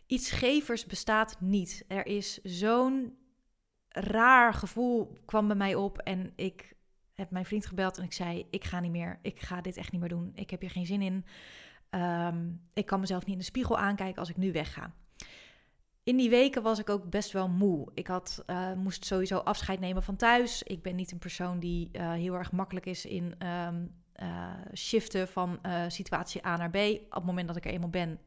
Iets 0.08 0.32
gevers 0.32 0.86
bestaat 0.86 1.42
niet. 1.42 1.86
Er 1.88 2.06
is 2.06 2.40
zo'n 2.44 3.18
raar 3.90 4.54
gevoel 4.54 5.18
kwam 5.26 5.48
bij 5.48 5.56
mij 5.56 5.76
op 5.76 5.98
en 5.98 6.34
ik 6.36 6.76
heb 7.14 7.32
mijn 7.32 7.46
vriend 7.46 7.66
gebeld 7.66 7.98
en 7.98 8.04
ik 8.04 8.14
zei: 8.14 8.48
Ik 8.50 8.64
ga 8.64 8.80
niet 8.80 8.92
meer. 8.92 9.20
Ik 9.22 9.40
ga 9.40 9.62
dit 9.62 9.78
echt 9.78 9.92
niet 9.92 10.02
meer 10.02 10.10
doen. 10.10 10.32
Ik 10.36 10.50
heb 10.50 10.62
hier 10.62 10.70
geen 10.70 10.86
zin 10.86 11.02
in. 11.02 11.26
Ehm, 11.90 12.50
ik 12.74 12.86
kan 12.86 13.00
mezelf 13.00 13.26
niet 13.26 13.34
in 13.34 13.40
de 13.40 13.46
spiegel 13.46 13.78
aankijken 13.78 14.20
als 14.20 14.30
ik 14.30 14.38
nu 14.38 14.52
wegga. 14.52 14.94
In 16.04 16.18
die 16.18 16.30
weken 16.30 16.64
was 16.64 16.80
ik 16.80 16.90
ook 16.90 17.10
best 17.10 17.32
wel 17.32 17.50
moe. 17.50 17.92
Ik 17.94 18.08
had, 18.08 18.44
uh, 18.48 18.74
moest 18.74 19.06
sowieso 19.06 19.38
afscheid 19.38 19.80
nemen 19.80 20.04
van 20.04 20.16
thuis. 20.16 20.64
Ik 20.64 20.82
ben 20.82 20.96
niet 20.96 21.12
een 21.12 21.18
persoon 21.18 21.60
die 21.60 21.90
uh, 21.92 22.12
heel 22.12 22.34
erg 22.34 22.52
makkelijk 22.52 22.86
is 22.86 23.06
in 23.06 23.36
um, 23.48 23.96
shiften 24.74 25.28
van 25.28 25.60
situatie 25.88 26.46
A 26.46 26.58
naar 26.58 26.70
B. 26.70 26.76
Op 26.76 27.14
het 27.14 27.24
moment 27.24 27.48
dat 27.48 27.58
ik 27.58 27.66
er 27.66 27.72
eenmaal 27.72 27.90
ben, 27.90 28.20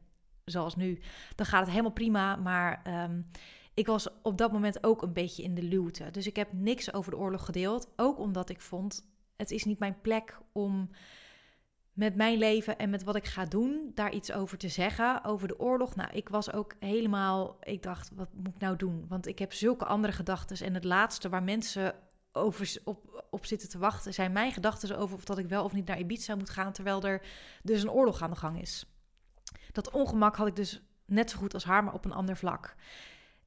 zoals 0.45 0.75
nu, 0.75 1.01
dan 1.35 1.45
gaat 1.45 1.59
het 1.59 1.69
helemaal 1.69 1.91
prima. 1.91 2.35
Maar 2.35 2.81
um, 3.03 3.25
ik 3.73 3.87
was 3.87 4.07
op 4.21 4.37
dat 4.37 4.51
moment 4.51 4.83
ook 4.83 5.01
een 5.01 5.13
beetje 5.13 5.43
in 5.43 5.55
de 5.55 5.63
luwte. 5.63 6.11
Dus 6.11 6.27
ik 6.27 6.35
heb 6.35 6.53
niks 6.53 6.93
over 6.93 7.11
de 7.11 7.17
oorlog 7.17 7.45
gedeeld. 7.45 7.87
Ook 7.95 8.19
omdat 8.19 8.49
ik 8.49 8.61
vond, 8.61 9.11
het 9.35 9.51
is 9.51 9.63
niet 9.63 9.79
mijn 9.79 10.01
plek 10.01 10.37
om 10.51 10.89
met 11.93 12.15
mijn 12.15 12.37
leven 12.37 12.77
en 12.77 12.89
met 12.89 13.03
wat 13.03 13.15
ik 13.15 13.25
ga 13.25 13.45
doen, 13.45 13.91
daar 13.93 14.11
iets 14.11 14.31
over 14.31 14.57
te 14.57 14.69
zeggen. 14.69 15.23
Over 15.23 15.47
de 15.47 15.59
oorlog. 15.59 15.95
Nou, 15.95 16.09
ik 16.11 16.29
was 16.29 16.51
ook 16.53 16.75
helemaal. 16.79 17.57
Ik 17.61 17.83
dacht, 17.83 18.11
wat 18.15 18.29
moet 18.33 18.55
ik 18.55 18.59
nou 18.59 18.75
doen? 18.75 19.05
Want 19.07 19.27
ik 19.27 19.39
heb 19.39 19.53
zulke 19.53 19.85
andere 19.85 20.13
gedachten. 20.13 20.65
En 20.65 20.73
het 20.73 20.83
laatste 20.83 21.29
waar 21.29 21.43
mensen 21.43 21.95
over, 22.31 22.77
op, 22.83 23.25
op 23.29 23.45
zitten 23.45 23.69
te 23.69 23.77
wachten, 23.77 24.13
zijn 24.13 24.31
mijn 24.31 24.51
gedachten 24.51 24.97
over 24.97 25.15
of 25.15 25.25
dat 25.25 25.37
ik 25.37 25.47
wel 25.47 25.63
of 25.63 25.73
niet 25.73 25.87
naar 25.87 25.99
Ibiza 25.99 26.35
moet 26.35 26.49
gaan. 26.49 26.71
Terwijl 26.71 27.03
er 27.03 27.21
dus 27.63 27.81
een 27.81 27.91
oorlog 27.91 28.21
aan 28.21 28.29
de 28.29 28.35
gang 28.35 28.61
is. 28.61 28.85
Dat 29.71 29.91
ongemak 29.91 30.35
had 30.35 30.47
ik 30.47 30.55
dus 30.55 30.81
net 31.05 31.29
zo 31.29 31.37
goed 31.37 31.53
als 31.53 31.63
haar, 31.63 31.83
maar 31.83 31.93
op 31.93 32.05
een 32.05 32.11
ander 32.11 32.37
vlak 32.37 32.75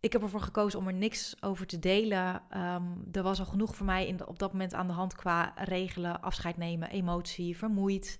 ik 0.05 0.13
heb 0.13 0.23
ervoor 0.23 0.41
gekozen 0.41 0.79
om 0.79 0.87
er 0.87 0.95
niks 0.95 1.43
over 1.43 1.67
te 1.67 1.79
delen. 1.79 2.43
Um, 2.57 3.09
er 3.13 3.23
was 3.23 3.39
al 3.39 3.47
genoeg 3.47 3.77
voor 3.77 3.87
mij 3.87 4.07
in 4.07 4.27
op 4.27 4.39
dat 4.39 4.53
moment 4.53 4.75
aan 4.75 4.87
de 4.87 4.93
hand 4.93 5.15
qua 5.15 5.53
regelen, 5.57 6.23
afscheid 6.23 6.57
nemen, 6.57 6.91
emotie, 6.91 7.57
vermoeid. 7.57 8.19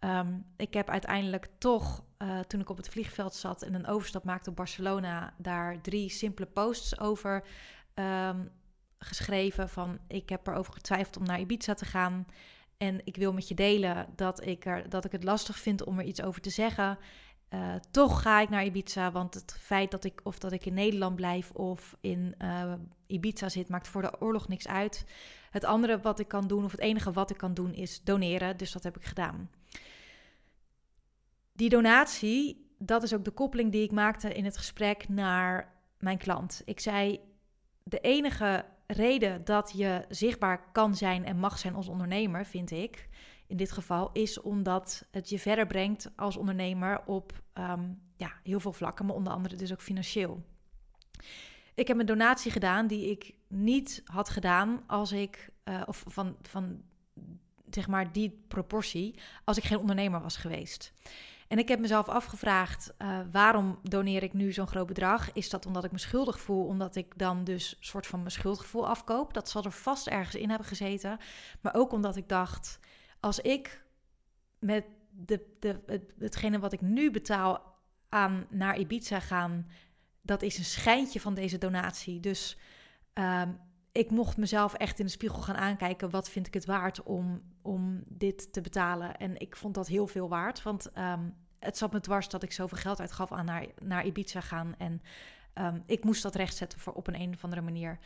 Um, 0.00 0.44
ik 0.56 0.74
heb 0.74 0.90
uiteindelijk 0.90 1.48
toch, 1.58 2.04
uh, 2.18 2.38
toen 2.38 2.60
ik 2.60 2.68
op 2.68 2.76
het 2.76 2.88
vliegveld 2.88 3.34
zat 3.34 3.62
en 3.62 3.74
een 3.74 3.86
overstap 3.86 4.24
maakte 4.24 4.50
op 4.50 4.56
Barcelona, 4.56 5.34
daar 5.38 5.80
drie 5.80 6.08
simpele 6.08 6.46
posts 6.46 7.00
over 7.00 7.44
um, 7.94 8.50
geschreven. 8.98 9.68
Van 9.68 9.98
ik 10.08 10.28
heb 10.28 10.46
erover 10.46 10.72
getwijfeld 10.72 11.16
om 11.16 11.24
naar 11.24 11.40
Ibiza 11.40 11.74
te 11.74 11.84
gaan. 11.84 12.26
En 12.76 13.00
ik 13.04 13.16
wil 13.16 13.32
met 13.32 13.48
je 13.48 13.54
delen 13.54 14.06
dat 14.16 14.46
ik, 14.46 14.64
er, 14.64 14.88
dat 14.88 15.04
ik 15.04 15.12
het 15.12 15.24
lastig 15.24 15.58
vind 15.58 15.84
om 15.84 15.98
er 15.98 16.04
iets 16.04 16.22
over 16.22 16.40
te 16.40 16.50
zeggen. 16.50 16.98
Uh, 17.54 17.74
toch 17.90 18.22
ga 18.22 18.40
ik 18.40 18.48
naar 18.48 18.64
Ibiza, 18.64 19.12
want 19.12 19.34
het 19.34 19.56
feit 19.60 19.90
dat 19.90 20.04
ik 20.04 20.20
of 20.22 20.38
dat 20.38 20.52
ik 20.52 20.66
in 20.66 20.74
Nederland 20.74 21.16
blijf 21.16 21.50
of 21.50 21.96
in 22.00 22.34
uh, 22.38 22.72
Ibiza 23.06 23.48
zit, 23.48 23.68
maakt 23.68 23.88
voor 23.88 24.02
de 24.02 24.20
oorlog 24.20 24.48
niks 24.48 24.68
uit. 24.68 25.04
Het 25.50 25.64
andere 25.64 26.00
wat 26.00 26.18
ik 26.18 26.28
kan 26.28 26.46
doen, 26.46 26.64
of 26.64 26.70
het 26.70 26.80
enige 26.80 27.12
wat 27.12 27.30
ik 27.30 27.36
kan 27.36 27.54
doen, 27.54 27.74
is 27.74 28.02
doneren. 28.04 28.56
Dus 28.56 28.72
dat 28.72 28.82
heb 28.82 28.96
ik 28.96 29.04
gedaan. 29.04 29.50
Die 31.52 31.68
donatie, 31.68 32.74
dat 32.78 33.02
is 33.02 33.14
ook 33.14 33.24
de 33.24 33.30
koppeling 33.30 33.72
die 33.72 33.82
ik 33.82 33.92
maakte 33.92 34.34
in 34.34 34.44
het 34.44 34.56
gesprek 34.56 35.08
naar 35.08 35.74
mijn 35.98 36.18
klant. 36.18 36.62
Ik 36.64 36.80
zei: 36.80 37.20
de 37.82 38.00
enige 38.00 38.64
reden 38.86 39.44
dat 39.44 39.72
je 39.74 40.04
zichtbaar 40.08 40.72
kan 40.72 40.94
zijn 40.94 41.24
en 41.24 41.38
mag 41.38 41.58
zijn 41.58 41.74
als 41.74 41.88
ondernemer, 41.88 42.46
vind 42.46 42.70
ik, 42.70 43.08
in 43.50 43.56
dit 43.56 43.72
geval, 43.72 44.10
is 44.12 44.40
omdat 44.40 45.06
het 45.10 45.28
je 45.28 45.38
verder 45.38 45.66
brengt 45.66 46.10
als 46.16 46.36
ondernemer 46.36 47.02
op 47.06 47.42
um, 47.54 48.02
ja, 48.16 48.32
heel 48.42 48.60
veel 48.60 48.72
vlakken, 48.72 49.06
maar 49.06 49.14
onder 49.14 49.32
andere 49.32 49.56
dus 49.56 49.72
ook 49.72 49.82
financieel. 49.82 50.42
Ik 51.74 51.88
heb 51.88 51.98
een 51.98 52.06
donatie 52.06 52.50
gedaan 52.50 52.86
die 52.86 53.10
ik 53.10 53.34
niet 53.48 54.02
had 54.04 54.28
gedaan 54.28 54.82
als 54.86 55.12
ik, 55.12 55.50
uh, 55.64 55.82
of 55.86 56.04
van, 56.06 56.36
van 56.42 56.82
zeg 57.70 57.88
maar 57.88 58.12
die 58.12 58.44
proportie, 58.48 59.18
als 59.44 59.56
ik 59.56 59.64
geen 59.64 59.78
ondernemer 59.78 60.20
was 60.20 60.36
geweest. 60.36 60.92
En 61.48 61.58
ik 61.58 61.68
heb 61.68 61.80
mezelf 61.80 62.08
afgevraagd, 62.08 62.94
uh, 62.98 63.18
waarom 63.32 63.78
doneer 63.82 64.22
ik 64.22 64.32
nu 64.32 64.52
zo'n 64.52 64.66
groot 64.66 64.86
bedrag? 64.86 65.32
Is 65.32 65.50
dat 65.50 65.66
omdat 65.66 65.84
ik 65.84 65.92
me 65.92 65.98
schuldig 65.98 66.40
voel, 66.40 66.64
omdat 66.64 66.96
ik 66.96 67.18
dan 67.18 67.44
dus 67.44 67.76
soort 67.80 68.06
van 68.06 68.18
mijn 68.18 68.30
schuldgevoel 68.30 68.88
afkoop? 68.88 69.34
Dat 69.34 69.48
zal 69.48 69.64
er 69.64 69.72
vast 69.72 70.06
ergens 70.06 70.34
in 70.34 70.48
hebben 70.48 70.66
gezeten. 70.66 71.18
Maar 71.60 71.74
ook 71.74 71.92
omdat 71.92 72.16
ik 72.16 72.28
dacht, 72.28 72.78
als 73.20 73.38
ik 73.40 73.84
met 74.58 74.84
de, 75.10 75.56
de, 75.58 75.80
het, 75.86 76.12
hetgene 76.18 76.58
wat 76.58 76.72
ik 76.72 76.80
nu 76.80 77.10
betaal 77.10 77.78
aan 78.08 78.46
naar 78.50 78.78
Ibiza 78.78 79.20
gaan, 79.20 79.66
dat 80.22 80.42
is 80.42 80.58
een 80.58 80.64
schijntje 80.64 81.20
van 81.20 81.34
deze 81.34 81.58
donatie. 81.58 82.20
Dus 82.20 82.58
um, 83.14 83.58
ik 83.92 84.10
mocht 84.10 84.36
mezelf 84.36 84.74
echt 84.74 84.98
in 84.98 85.04
de 85.04 85.10
spiegel 85.10 85.42
gaan 85.42 85.56
aankijken. 85.56 86.10
Wat 86.10 86.30
vind 86.30 86.46
ik 86.46 86.54
het 86.54 86.64
waard 86.64 87.02
om, 87.02 87.42
om 87.62 88.02
dit 88.06 88.52
te 88.52 88.60
betalen? 88.60 89.16
En 89.16 89.40
ik 89.40 89.56
vond 89.56 89.74
dat 89.74 89.86
heel 89.86 90.06
veel 90.06 90.28
waard. 90.28 90.62
Want 90.62 90.98
um, 90.98 91.34
het 91.58 91.76
zat 91.78 91.92
me 91.92 92.00
dwars 92.00 92.28
dat 92.28 92.42
ik 92.42 92.52
zoveel 92.52 92.78
geld 92.78 93.00
uitgaf 93.00 93.32
aan 93.32 93.44
naar, 93.44 93.66
naar 93.82 94.06
Ibiza 94.06 94.40
gaan. 94.40 94.74
En 94.78 95.02
um, 95.54 95.82
ik 95.86 96.04
moest 96.04 96.22
dat 96.22 96.34
rechtzetten 96.34 96.78
voor 96.78 96.92
op 96.92 97.06
een, 97.06 97.20
een 97.20 97.34
of 97.34 97.44
andere 97.44 97.62
manier 97.62 97.98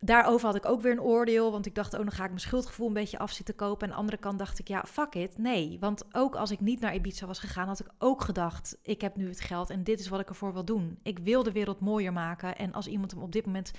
daarover 0.00 0.46
had 0.46 0.56
ik 0.56 0.66
ook 0.66 0.80
weer 0.80 0.92
een 0.92 1.00
oordeel. 1.00 1.50
Want 1.50 1.66
ik 1.66 1.74
dacht, 1.74 1.92
oh, 1.94 2.00
dan 2.00 2.10
ga 2.10 2.22
ik 2.22 2.28
mijn 2.28 2.40
schuldgevoel 2.40 2.86
een 2.86 2.92
beetje 2.92 3.18
af 3.18 3.32
zitten 3.32 3.54
kopen. 3.54 3.80
En 3.80 3.86
aan 3.86 3.90
de 3.90 4.00
andere 4.00 4.16
kant 4.16 4.38
dacht 4.38 4.58
ik, 4.58 4.68
ja, 4.68 4.84
fuck 4.84 5.14
it. 5.14 5.38
Nee, 5.38 5.76
want 5.80 6.04
ook 6.12 6.36
als 6.36 6.50
ik 6.50 6.60
niet 6.60 6.80
naar 6.80 6.94
Ibiza 6.94 7.26
was 7.26 7.38
gegaan, 7.38 7.66
had 7.66 7.80
ik 7.80 7.90
ook 7.98 8.22
gedacht, 8.22 8.78
ik 8.82 9.00
heb 9.00 9.16
nu 9.16 9.28
het 9.28 9.40
geld 9.40 9.70
en 9.70 9.84
dit 9.84 10.00
is 10.00 10.08
wat 10.08 10.20
ik 10.20 10.28
ervoor 10.28 10.52
wil 10.52 10.64
doen. 10.64 10.98
Ik 11.02 11.18
wil 11.18 11.42
de 11.42 11.52
wereld 11.52 11.80
mooier 11.80 12.12
maken. 12.12 12.56
En 12.56 12.72
als 12.72 12.86
iemand 12.86 13.10
hem 13.10 13.22
op 13.22 13.32
dit 13.32 13.46
moment 13.46 13.70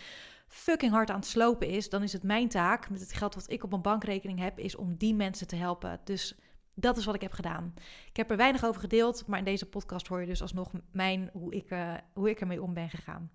fucking 0.47 0.91
hard 0.91 1.09
aan 1.09 1.19
het 1.19 1.25
slopen 1.25 1.67
is, 1.67 1.89
dan 1.89 2.03
is 2.03 2.13
het 2.13 2.23
mijn 2.23 2.47
taak 2.47 2.89
met 2.89 2.99
het 2.99 3.13
geld 3.13 3.35
wat 3.35 3.49
ik 3.49 3.63
op 3.63 3.69
mijn 3.69 3.81
bankrekening 3.81 4.39
heb, 4.39 4.59
is 4.59 4.75
om 4.75 4.95
die 4.97 5.15
mensen 5.15 5.47
te 5.47 5.55
helpen. 5.55 5.99
Dus 6.03 6.37
dat 6.73 6.97
is 6.97 7.05
wat 7.05 7.15
ik 7.15 7.21
heb 7.21 7.31
gedaan. 7.31 7.73
Ik 8.09 8.17
heb 8.17 8.31
er 8.31 8.37
weinig 8.37 8.65
over 8.65 8.81
gedeeld, 8.81 9.27
maar 9.27 9.39
in 9.39 9.45
deze 9.45 9.65
podcast 9.65 10.07
hoor 10.07 10.19
je 10.19 10.25
dus 10.25 10.41
alsnog 10.41 10.71
mijn, 10.91 11.29
hoe 11.33 11.53
ik, 11.53 11.71
uh, 11.71 11.93
hoe 12.13 12.29
ik 12.29 12.41
ermee 12.41 12.61
om 12.61 12.73
ben 12.73 12.89
gegaan 12.89 13.31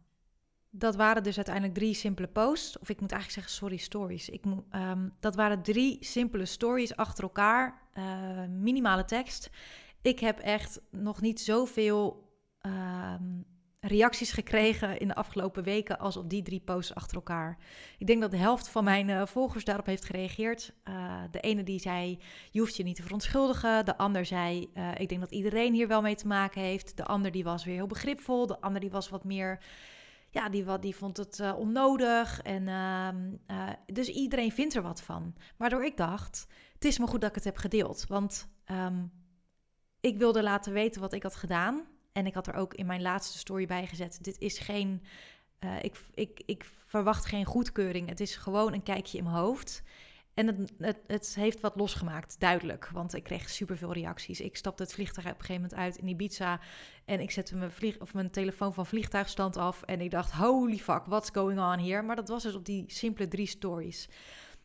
dat 0.77 0.97
waren 0.97 1.23
dus 1.23 1.37
uiteindelijk 1.37 1.75
drie 1.75 1.95
simpele 1.95 2.29
posts. 2.29 2.79
Of 2.79 2.89
ik 2.89 3.01
moet 3.01 3.13
eigenlijk 3.13 3.41
zeggen, 3.41 3.53
sorry, 3.53 3.77
stories. 3.77 4.29
Ik 4.29 4.45
um, 4.73 5.13
dat 5.21 5.35
waren 5.35 5.63
drie 5.63 5.97
simpele 6.01 6.45
stories 6.45 6.97
achter 6.97 7.25
elkaar. 7.25 7.83
Uh, 7.99 8.05
minimale 8.49 9.05
tekst. 9.05 9.51
Ik 10.03 10.21
heb 10.21 10.39
echt 10.39 10.81
nog 10.91 11.21
niet 11.21 11.41
zoveel 11.41 12.29
um, 12.67 13.45
reacties 13.81 14.33
gekregen 14.33 14.99
in 14.99 15.09
de 15.09 15.15
afgelopen 15.15 15.63
weken 15.63 15.99
als 15.99 16.17
op 16.17 16.31
die 16.31 16.43
drie 16.43 16.61
posts 16.61 16.95
achter 16.95 17.17
elkaar. 17.17 17.59
Ik 17.99 18.07
denk 18.07 18.21
dat 18.21 18.31
de 18.31 18.37
helft 18.37 18.69
van 18.69 18.85
mijn 18.85 19.09
uh, 19.09 19.27
volgers 19.27 19.65
daarop 19.65 19.87
heeft 19.87 20.05
gereageerd. 20.05 20.73
Uh, 20.89 21.23
de 21.31 21.41
ene 21.41 21.63
die 21.63 21.81
zei, 21.81 22.19
je 22.51 22.61
hoeft 22.61 22.77
je 22.77 22.83
niet 22.83 22.97
te 22.97 23.03
verontschuldigen. 23.03 23.85
De 23.85 23.97
ander 23.97 24.27
zei, 24.27 24.71
ik 24.97 25.09
denk 25.09 25.21
dat 25.21 25.33
iedereen 25.33 25.75
hier 25.75 25.89
wel 25.89 26.03
mee 26.03 26.15
te 26.15 26.27
maken 26.27 26.61
heeft. 26.61 26.97
De 26.97 27.05
ander 27.05 27.31
die 27.31 27.45
was 27.45 27.65
weer 27.65 27.75
heel 27.75 27.87
begripvol. 27.87 28.47
De 28.47 28.61
ander 28.61 28.81
die 28.81 28.91
was 28.91 29.09
wat 29.09 29.25
meer 29.25 29.59
ja, 30.35 30.49
die, 30.49 30.65
wat, 30.65 30.83
die 30.83 30.97
vond 30.97 31.17
het 31.17 31.39
uh, 31.39 31.59
onnodig. 31.59 32.43
En, 32.43 32.67
uh, 32.67 33.69
dus 33.87 34.09
iedereen 34.09 34.53
vindt 34.53 34.75
er 34.75 34.83
wat 34.83 35.03
van. 35.03 35.35
Waardoor 35.57 35.85
ik 35.85 35.97
dacht, 35.97 36.47
het 36.73 36.85
is 36.85 36.99
maar 36.99 37.09
goed 37.09 37.21
dat 37.21 37.29
ik 37.29 37.35
het 37.35 37.45
heb 37.45 37.57
gedeeld. 37.57 38.05
Want 38.09 38.49
um, 38.71 39.13
ik 40.01 40.19
wilde 40.19 40.43
laten 40.43 40.73
weten 40.73 41.01
wat 41.01 41.13
ik 41.13 41.23
had 41.23 41.37
gedaan. 41.37 41.83
En 42.13 42.27
ik 42.27 42.35
had 42.35 42.47
er 42.47 42.55
ook 42.55 42.75
in 42.75 42.87
mijn 42.87 43.03
laatste 43.03 43.39
story 43.39 43.67
bij 43.67 43.87
gezet. 43.87 44.19
Dit 44.25 44.39
is 44.39 44.59
geen. 44.59 45.03
Uh, 45.61 45.83
ik, 45.83 45.97
ik, 46.15 46.43
ik 46.47 46.65
verwacht 46.87 47.25
geen 47.25 47.45
goedkeuring. 47.45 48.09
Het 48.09 48.21
is 48.21 48.37
gewoon 48.37 48.73
een 48.73 48.83
kijkje 48.83 49.19
in 49.19 49.25
mijn 49.25 49.37
hoofd. 49.37 49.83
En 50.35 50.47
het, 50.47 50.73
het, 50.79 50.99
het, 51.07 51.35
heeft 51.35 51.61
wat 51.61 51.77
losgemaakt, 51.77 52.41
duidelijk. 52.41 52.89
Want 52.93 53.15
ik 53.15 53.23
kreeg 53.23 53.51
superveel 53.51 53.93
reacties. 53.93 54.41
Ik 54.41 54.57
stapte 54.57 54.83
het 54.83 54.93
vliegtuig 54.93 55.27
op 55.27 55.33
een 55.33 55.45
gegeven 55.45 55.63
moment 55.63 55.81
uit 55.81 55.97
in 55.97 56.09
Ibiza. 56.09 56.61
En 57.05 57.21
ik 57.21 57.31
zette 57.31 57.57
mijn, 57.57 57.73
vlieg, 57.73 57.99
of 57.99 58.15
mijn 58.15 58.31
telefoon 58.31 58.75
van 58.75 58.87
vliegtuigstand 58.87 59.57
af. 59.57 59.83
En 59.83 60.01
ik 60.01 60.11
dacht, 60.11 60.33
holy 60.33 60.79
fuck, 60.79 61.05
what's 61.07 61.31
going 61.33 61.61
on 61.61 61.79
here? 61.79 62.03
Maar 62.03 62.17
dat 62.17 62.29
was 62.29 62.43
dus 62.43 62.55
op 62.55 62.65
die 62.65 62.85
simpele 62.87 63.29
drie 63.29 63.47
stories. 63.47 64.09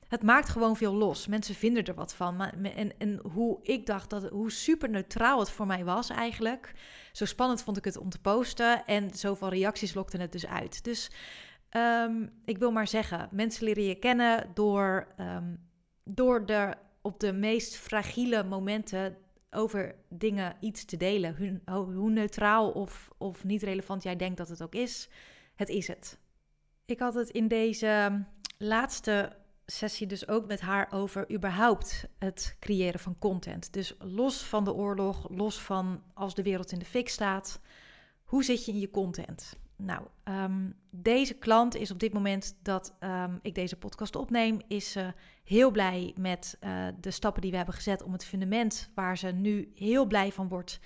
Het 0.08 0.24
maakt 0.24 0.50
gewoon 0.50 0.76
veel 0.76 0.94
los. 0.94 1.28
Mensen 1.28 1.56
vinden 1.56 1.84
er 1.84 1.94
wat 1.94 2.14
van. 2.14 2.36
Maar, 2.36 2.54
en, 2.76 2.98
en 2.98 3.20
hoe 3.32 3.60
ik 3.62 3.86
dacht 3.86 4.10
dat 4.10 4.30
hoe 4.30 4.52
super 4.52 4.90
neutraal 4.90 5.40
het 5.40 5.52
voor 5.52 5.68
mij 5.68 5.84
was 5.86 6.10
eigenlijk. 6.10 6.74
Zo 7.12 7.26
spannend 7.26 7.64
vond 7.64 7.78
ik 7.78 7.86
het 7.86 7.98
om 7.98 8.10
te 8.10 8.20
posten. 8.20 8.86
En 8.86 9.10
zoveel 9.14 9.50
reacties 9.50 9.94
lokten 9.94 10.20
het 10.20 10.32
dus 10.32 10.48
uit. 10.48 10.84
Dus 10.84 11.12
Um, 11.72 12.32
ik 12.46 12.58
wil 12.58 12.72
maar 12.72 12.88
zeggen, 12.88 13.30
mensen 13.32 13.64
leren 13.64 13.84
je 13.84 13.96
kennen 13.96 14.52
door, 14.54 15.08
um, 15.20 15.70
door 16.04 16.46
de, 16.46 16.74
op 17.02 17.20
de 17.20 17.34
meest 17.34 17.76
fragiele 17.76 18.44
momenten 18.44 19.18
over 19.52 19.96
dingen 20.10 20.56
iets 20.60 20.86
te 20.86 20.98
delen. 20.98 21.62
Hoe, 21.66 21.94
hoe 21.94 22.10
neutraal 22.10 22.72
of, 22.72 23.10
of 23.18 23.44
niet 23.44 23.64
relevant 23.64 24.04
jij 24.04 24.16
denkt 24.16 24.38
dat 24.38 24.50
het 24.50 24.64
ook 24.64 24.76
is, 24.76 25.10
het 25.56 25.70
is 25.70 25.88
het. 25.88 26.20
Ik 26.86 27.00
had 27.00 27.14
het 27.14 27.30
in 27.30 27.48
deze 27.48 28.24
laatste 28.58 29.36
sessie 29.66 30.08
dus 30.08 30.28
ook 30.28 30.48
met 30.48 30.62
haar 30.62 30.88
over 30.92 31.32
überhaupt 31.32 32.06
het 32.20 32.56
creëren 32.60 33.00
van 33.00 33.20
content. 33.20 33.74
Dus 33.74 33.96
los 34.00 34.44
van 34.44 34.64
de 34.64 34.74
oorlog, 34.74 35.30
los 35.30 35.62
van 35.62 36.04
als 36.14 36.36
de 36.36 36.44
wereld 36.44 36.72
in 36.72 36.80
de 36.80 36.86
fik 36.86 37.10
staat, 37.10 37.62
Hoe 38.24 38.44
zit 38.44 38.66
je 38.66 38.72
in 38.72 38.80
je 38.80 38.90
content? 38.90 39.58
Nou, 39.82 40.02
ehm, 40.24 40.70
deze 40.90 41.34
klant 41.34 41.76
is 41.76 41.92
op 41.92 42.00
dit 42.00 42.14
moment 42.14 42.58
dat 42.62 42.96
ehm, 43.00 43.38
ik 43.42 43.56
deze 43.56 43.76
podcast 43.76 44.16
opneem, 44.16 44.62
is 44.68 44.96
uh, 44.96 45.08
heel 45.44 45.72
blij 45.72 46.14
met 46.18 46.58
uh, 46.64 46.88
de 47.00 47.12
stappen 47.12 47.42
die 47.42 47.52
we 47.52 47.58
hebben 47.58 47.76
gezet 47.76 48.04
om 48.04 48.12
het 48.12 48.26
fundament 48.26 48.92
waar 48.96 49.18
ze 49.18 49.28
nu 49.28 49.72
heel 49.76 50.06
blij 50.06 50.32
van 50.32 50.48
wordt 50.48 50.80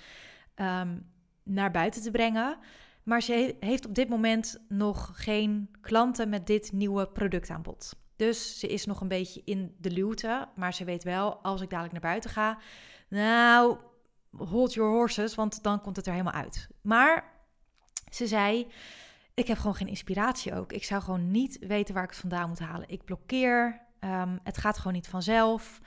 um, 0.56 1.06
naar 1.42 1.70
buiten 1.70 2.02
te 2.02 2.10
brengen. 2.10 2.58
Maar 3.02 3.22
ze 3.22 3.56
heeft 3.60 3.86
op 3.86 3.94
dit 3.94 4.08
moment 4.08 4.64
nog 4.68 5.10
geen 5.14 5.70
klanten 5.80 6.28
met 6.28 6.46
dit 6.46 6.72
nieuwe 6.72 7.08
productaanbod. 7.08 7.96
Dus 8.16 8.58
ze 8.58 8.66
is 8.66 8.86
nog 8.86 9.00
een 9.00 9.08
beetje 9.08 9.42
in 9.44 9.74
de 9.78 9.90
luwte. 9.90 10.48
Maar 10.56 10.74
ze 10.74 10.84
weet 10.84 11.04
wel, 11.04 11.36
als 11.36 11.60
ik 11.60 11.70
dadelijk 11.70 11.92
naar 11.92 12.10
buiten 12.10 12.30
ga, 12.30 12.58
nou, 13.08 13.76
hold 14.36 14.74
your 14.74 14.90
horses, 14.90 15.34
want 15.34 15.62
dan 15.62 15.80
komt 15.80 15.96
het 15.96 16.06
er 16.06 16.12
helemaal 16.12 16.32
uit. 16.32 16.68
Maar 16.80 17.33
ze 18.14 18.26
zei, 18.26 18.66
ik 19.34 19.46
heb 19.46 19.56
gewoon 19.56 19.74
geen 19.74 19.88
inspiratie 19.88 20.54
ook. 20.54 20.72
Ik 20.72 20.84
zou 20.84 21.02
gewoon 21.02 21.30
niet 21.30 21.58
weten 21.60 21.94
waar 21.94 22.02
ik 22.04 22.10
het 22.10 22.18
vandaan 22.18 22.48
moet 22.48 22.58
halen. 22.58 22.88
Ik 22.88 23.04
blokkeer, 23.04 23.80
um, 24.00 24.38
het 24.42 24.58
gaat 24.58 24.78
gewoon 24.78 24.92
niet 24.92 25.08
vanzelf. 25.08 25.80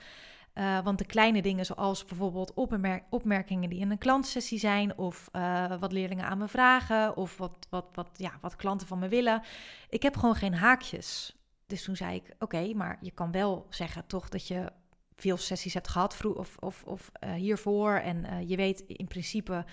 Uh, 0.54 0.80
want 0.80 0.98
de 0.98 1.04
kleine 1.04 1.42
dingen, 1.42 1.66
zoals 1.66 2.04
bijvoorbeeld 2.04 2.54
opmerk 2.54 3.04
opmerkingen 3.10 3.70
die 3.70 3.80
in 3.80 3.90
een 3.90 3.98
klantsessie 3.98 4.58
zijn, 4.58 4.98
of 4.98 5.28
uh, 5.32 5.78
wat 5.80 5.92
leerlingen 5.92 6.24
aan 6.24 6.38
me 6.38 6.48
vragen, 6.48 7.16
of 7.16 7.36
wat, 7.36 7.66
wat, 7.70 7.86
wat, 7.92 8.08
ja, 8.12 8.32
wat 8.40 8.56
klanten 8.56 8.86
van 8.86 8.98
me 8.98 9.08
willen. 9.08 9.42
Ik 9.88 10.02
heb 10.02 10.16
gewoon 10.16 10.34
geen 10.34 10.54
haakjes. 10.54 11.36
Dus 11.66 11.82
toen 11.84 11.96
zei 11.96 12.14
ik: 12.14 12.34
Oké, 12.38 12.74
maar 12.74 12.98
je 13.00 13.10
kan 13.10 13.30
wel 13.30 13.66
zeggen 13.70 14.06
toch 14.06 14.28
dat 14.28 14.46
je 14.46 14.72
veel 15.16 15.36
sessies 15.36 15.74
hebt 15.74 15.88
gehad 15.88 16.16
vroeg 16.16 16.36
of, 16.36 16.56
of, 16.58 16.82
of 16.84 17.10
uh, 17.24 17.32
hiervoor. 17.32 17.94
En 17.94 18.46
je 18.48 18.56
weet 18.56 18.80
in 18.80 19.06
principe, 19.06 19.64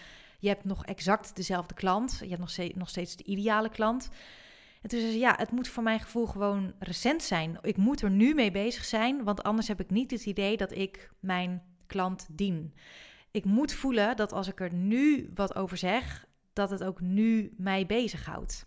je 0.46 0.52
hebt 0.52 0.66
nog 0.66 0.86
exact 0.86 1.36
dezelfde 1.36 1.74
klant. 1.74 2.18
Je 2.22 2.28
hebt 2.28 2.40
nog 2.40 2.50
steeds, 2.50 2.76
nog 2.76 2.90
steeds 2.90 3.16
de 3.16 3.24
ideale 3.24 3.70
klant. 3.70 4.10
En 4.82 4.90
toen 4.90 5.00
zei 5.00 5.12
ze, 5.12 5.20
ja, 5.20 5.36
het 5.38 5.52
moet 5.52 5.68
voor 5.68 5.84
mijn 5.84 6.00
gevoel 6.00 6.26
gewoon 6.26 6.74
recent 6.80 7.24
zijn. 7.24 7.58
Ik 7.62 7.78
moet 7.78 8.02
er 8.02 8.10
nu 8.10 8.34
mee 8.34 8.52
bezig 8.52 8.86
zijn, 8.86 9.24
want 9.24 9.44
anders 9.44 9.68
heb 9.68 9.80
ik 9.80 9.90
niet 9.90 10.12
het 10.12 10.26
idee 10.26 10.58
dat 10.58 10.72
ik 10.72 11.12
mijn 11.20 11.64
klant 11.88 12.28
dien. 12.32 12.74
Ik 13.32 13.46
moet 13.46 13.74
voelen 13.74 14.16
dat 14.16 14.34
als 14.34 14.48
ik 14.48 14.60
er 14.60 14.74
nu 14.74 15.32
wat 15.36 15.56
over 15.56 15.78
zeg, 15.78 16.26
dat 16.54 16.70
het 16.70 16.84
ook 16.84 17.02
nu 17.02 17.54
mij 17.58 17.86
bezighoudt. 17.86 18.66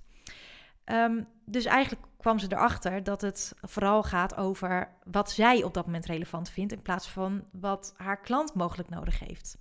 Um, 0.85 1.27
dus 1.45 1.65
eigenlijk 1.65 2.07
kwam 2.17 2.39
ze 2.39 2.47
erachter 2.53 3.03
dat 3.03 3.21
het 3.21 3.53
vooral 3.61 4.03
gaat 4.03 4.37
over 4.37 4.95
wat 5.05 5.31
zij 5.31 5.63
op 5.63 5.75
dat 5.75 5.87
moment 5.87 6.07
relevant 6.07 6.51
vindt, 6.51 6.73
in 6.73 6.83
plaats 6.83 7.09
van 7.09 7.45
wat 7.53 7.95
haar 7.97 8.21
klant 8.21 8.55
mogelijk 8.55 8.89
nodig 8.89 9.19
heeft. 9.19 9.59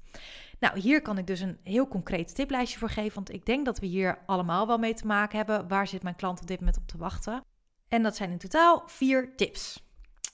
Nou, 0.59 0.79
hier 0.79 1.01
kan 1.01 1.17
ik 1.17 1.27
dus 1.27 1.39
een 1.39 1.59
heel 1.63 1.87
concreet 1.87 2.35
tiplijstje 2.35 2.79
voor 2.79 2.89
geven, 2.89 3.15
want 3.15 3.33
ik 3.33 3.45
denk 3.45 3.65
dat 3.65 3.79
we 3.79 3.85
hier 3.85 4.19
allemaal 4.25 4.67
wel 4.67 4.77
mee 4.77 4.93
te 4.93 5.05
maken 5.05 5.37
hebben. 5.37 5.67
Waar 5.67 5.87
zit 5.87 6.03
mijn 6.03 6.15
klant 6.15 6.41
op 6.41 6.47
dit 6.47 6.59
moment 6.59 6.77
op 6.77 6.87
te 6.87 6.97
wachten? 6.97 7.43
En 7.87 8.03
dat 8.03 8.15
zijn 8.15 8.31
in 8.31 8.37
totaal 8.37 8.83
vier 8.85 9.35
tips. 9.35 9.85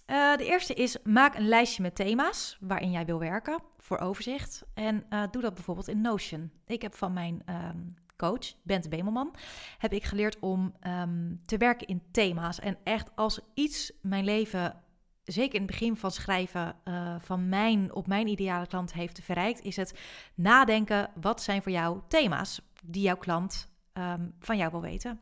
Uh, 0.08 0.36
de 0.38 0.46
eerste 0.46 0.74
is: 0.74 0.98
maak 1.04 1.36
een 1.36 1.48
lijstje 1.48 1.82
met 1.82 1.96
thema's 1.96 2.58
waarin 2.60 2.92
jij 2.92 3.06
wil 3.06 3.20
werken 3.20 3.62
voor 3.78 3.98
overzicht. 3.98 4.64
En 4.74 5.06
uh, 5.10 5.24
doe 5.32 5.42
dat 5.42 5.54
bijvoorbeeld 5.54 5.88
in 5.88 6.02
Notion. 6.02 6.52
Ik 6.66 6.82
heb 6.82 6.96
van 6.96 7.14
mijn 7.14 7.44
um, 7.50 7.94
coach, 8.18 8.54
Bente 8.64 8.90
Bemelman, 8.90 9.36
heb 9.78 9.94
ik 9.94 10.04
geleerd 10.04 10.40
om 10.40 10.74
um, 10.88 11.42
te 11.46 11.58
werken 11.58 11.88
in 11.88 12.02
thema's. 12.12 12.60
En 12.60 12.78
echt 12.84 13.16
als 13.16 13.40
iets 13.54 13.92
mijn 14.02 14.24
leven 14.24 14.83
zeker 15.24 15.56
in 15.56 15.62
het 15.62 15.72
begin 15.72 15.96
van 15.96 16.12
schrijven 16.12 16.76
uh, 16.86 17.16
van 17.20 17.50
mijn, 17.50 17.94
op 17.94 18.08
mijn 18.08 18.28
ideale 18.28 18.68
klant 18.68 18.94
heeft 18.94 19.20
verrijkt, 19.24 19.62
is 19.62 19.76
het 19.76 20.00
nadenken, 20.36 21.10
wat 21.22 21.42
zijn 21.42 21.62
voor 21.62 21.72
jou 21.72 22.00
thema's 22.08 22.62
die 22.84 23.02
jouw 23.02 23.18
klant 23.18 23.72
um, 23.94 24.34
van 24.40 24.58
jou 24.58 24.72
wil 24.72 24.82
weten. 24.82 25.20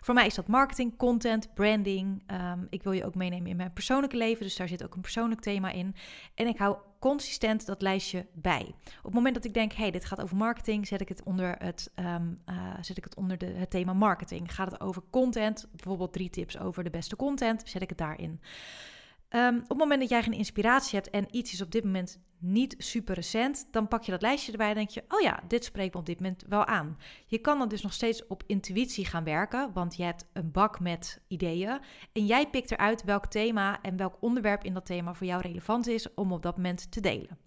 Voor 0.00 0.14
mij 0.14 0.26
is 0.26 0.34
dat 0.34 0.46
marketing, 0.46 0.96
content, 0.96 1.54
branding. 1.54 2.22
Um, 2.30 2.66
ik 2.70 2.82
wil 2.82 2.92
je 2.92 3.04
ook 3.04 3.14
meenemen 3.14 3.50
in 3.50 3.56
mijn 3.56 3.72
persoonlijke 3.72 4.16
leven, 4.16 4.42
dus 4.42 4.56
daar 4.56 4.68
zit 4.68 4.84
ook 4.84 4.94
een 4.94 5.00
persoonlijk 5.00 5.40
thema 5.40 5.70
in. 5.70 5.94
En 6.34 6.46
ik 6.46 6.58
hou 6.58 6.76
consistent 6.98 7.66
dat 7.66 7.82
lijstje 7.82 8.26
bij. 8.32 8.64
Op 8.98 9.04
het 9.04 9.14
moment 9.14 9.34
dat 9.34 9.44
ik 9.44 9.54
denk, 9.54 9.72
hey, 9.72 9.90
dit 9.90 10.04
gaat 10.04 10.22
over 10.22 10.36
marketing, 10.36 10.86
zet 10.86 11.00
ik 11.00 11.08
het 11.08 11.22
onder 11.22 11.56
het, 11.58 11.90
um, 11.96 12.38
uh, 12.50 12.74
zet 12.80 12.96
ik 12.96 13.04
het, 13.04 13.14
onder 13.14 13.38
de, 13.38 13.46
het 13.46 13.70
thema 13.70 13.92
marketing. 13.92 14.54
Gaat 14.54 14.70
het 14.70 14.80
over 14.80 15.02
content, 15.10 15.68
bijvoorbeeld 15.70 16.12
drie 16.12 16.30
tips 16.30 16.58
over 16.58 16.84
de 16.84 16.90
beste 16.90 17.16
content, 17.16 17.62
zet 17.68 17.82
ik 17.82 17.88
het 17.88 17.98
daarin. 17.98 18.40
Um, 19.34 19.56
op 19.56 19.68
het 19.68 19.78
moment 19.78 20.00
dat 20.00 20.08
jij 20.08 20.22
geen 20.22 20.32
inspiratie 20.32 20.94
hebt 20.94 21.10
en 21.10 21.36
iets 21.36 21.52
is 21.52 21.62
op 21.62 21.70
dit 21.70 21.84
moment 21.84 22.20
niet 22.38 22.74
super 22.78 23.14
recent, 23.14 23.66
dan 23.70 23.88
pak 23.88 24.02
je 24.02 24.10
dat 24.10 24.22
lijstje 24.22 24.52
erbij 24.52 24.68
en 24.68 24.74
denk 24.74 24.88
je: 24.88 25.04
oh 25.08 25.20
ja, 25.20 25.42
dit 25.48 25.64
spreekt 25.64 25.94
me 25.94 26.00
op 26.00 26.06
dit 26.06 26.20
moment 26.20 26.44
wel 26.48 26.64
aan. 26.64 26.98
Je 27.26 27.38
kan 27.38 27.58
dan 27.58 27.68
dus 27.68 27.82
nog 27.82 27.92
steeds 27.92 28.26
op 28.26 28.42
intuïtie 28.46 29.04
gaan 29.04 29.24
werken, 29.24 29.72
want 29.72 29.96
je 29.96 30.02
hebt 30.02 30.26
een 30.32 30.50
bak 30.50 30.80
met 30.80 31.20
ideeën 31.28 31.80
en 32.12 32.26
jij 32.26 32.50
pikt 32.50 32.70
eruit 32.70 33.04
welk 33.04 33.26
thema 33.26 33.82
en 33.82 33.96
welk 33.96 34.16
onderwerp 34.20 34.64
in 34.64 34.74
dat 34.74 34.86
thema 34.86 35.14
voor 35.14 35.26
jou 35.26 35.40
relevant 35.40 35.86
is 35.86 36.14
om 36.14 36.32
op 36.32 36.42
dat 36.42 36.56
moment 36.56 36.92
te 36.92 37.00
delen. 37.00 37.38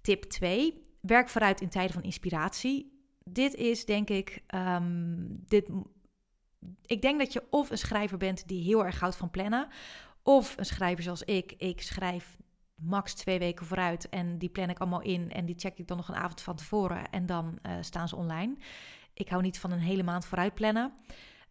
Tip 0.00 0.22
2: 0.22 0.80
werk 1.00 1.28
vooruit 1.28 1.60
in 1.60 1.68
tijden 1.68 1.94
van 1.94 2.02
inspiratie. 2.02 2.96
Dit 3.24 3.54
is 3.54 3.84
denk 3.84 4.08
ik, 4.10 4.42
um, 4.54 5.28
dit, 5.46 5.68
ik 6.86 7.02
denk 7.02 7.18
dat 7.18 7.32
je 7.32 7.46
of 7.50 7.70
een 7.70 7.78
schrijver 7.78 8.18
bent 8.18 8.48
die 8.48 8.62
heel 8.62 8.84
erg 8.84 9.00
houdt 9.00 9.16
van 9.16 9.30
plannen, 9.30 9.68
of 10.28 10.54
een 10.56 10.64
schrijver 10.64 11.02
zoals 11.02 11.22
ik. 11.22 11.54
Ik 11.58 11.82
schrijf 11.82 12.36
max 12.74 13.14
twee 13.14 13.38
weken 13.38 13.66
vooruit 13.66 14.08
en 14.08 14.38
die 14.38 14.48
plan 14.48 14.70
ik 14.70 14.78
allemaal 14.78 15.02
in 15.02 15.32
en 15.32 15.46
die 15.46 15.58
check 15.58 15.78
ik 15.78 15.86
dan 15.86 15.96
nog 15.96 16.08
een 16.08 16.14
avond 16.14 16.40
van 16.40 16.56
tevoren 16.56 17.10
en 17.10 17.26
dan 17.26 17.58
uh, 17.62 17.72
staan 17.80 18.08
ze 18.08 18.16
online. 18.16 18.56
Ik 19.14 19.28
hou 19.28 19.42
niet 19.42 19.58
van 19.58 19.70
een 19.70 19.78
hele 19.78 20.02
maand 20.02 20.26
vooruit 20.26 20.54
plannen. 20.54 20.92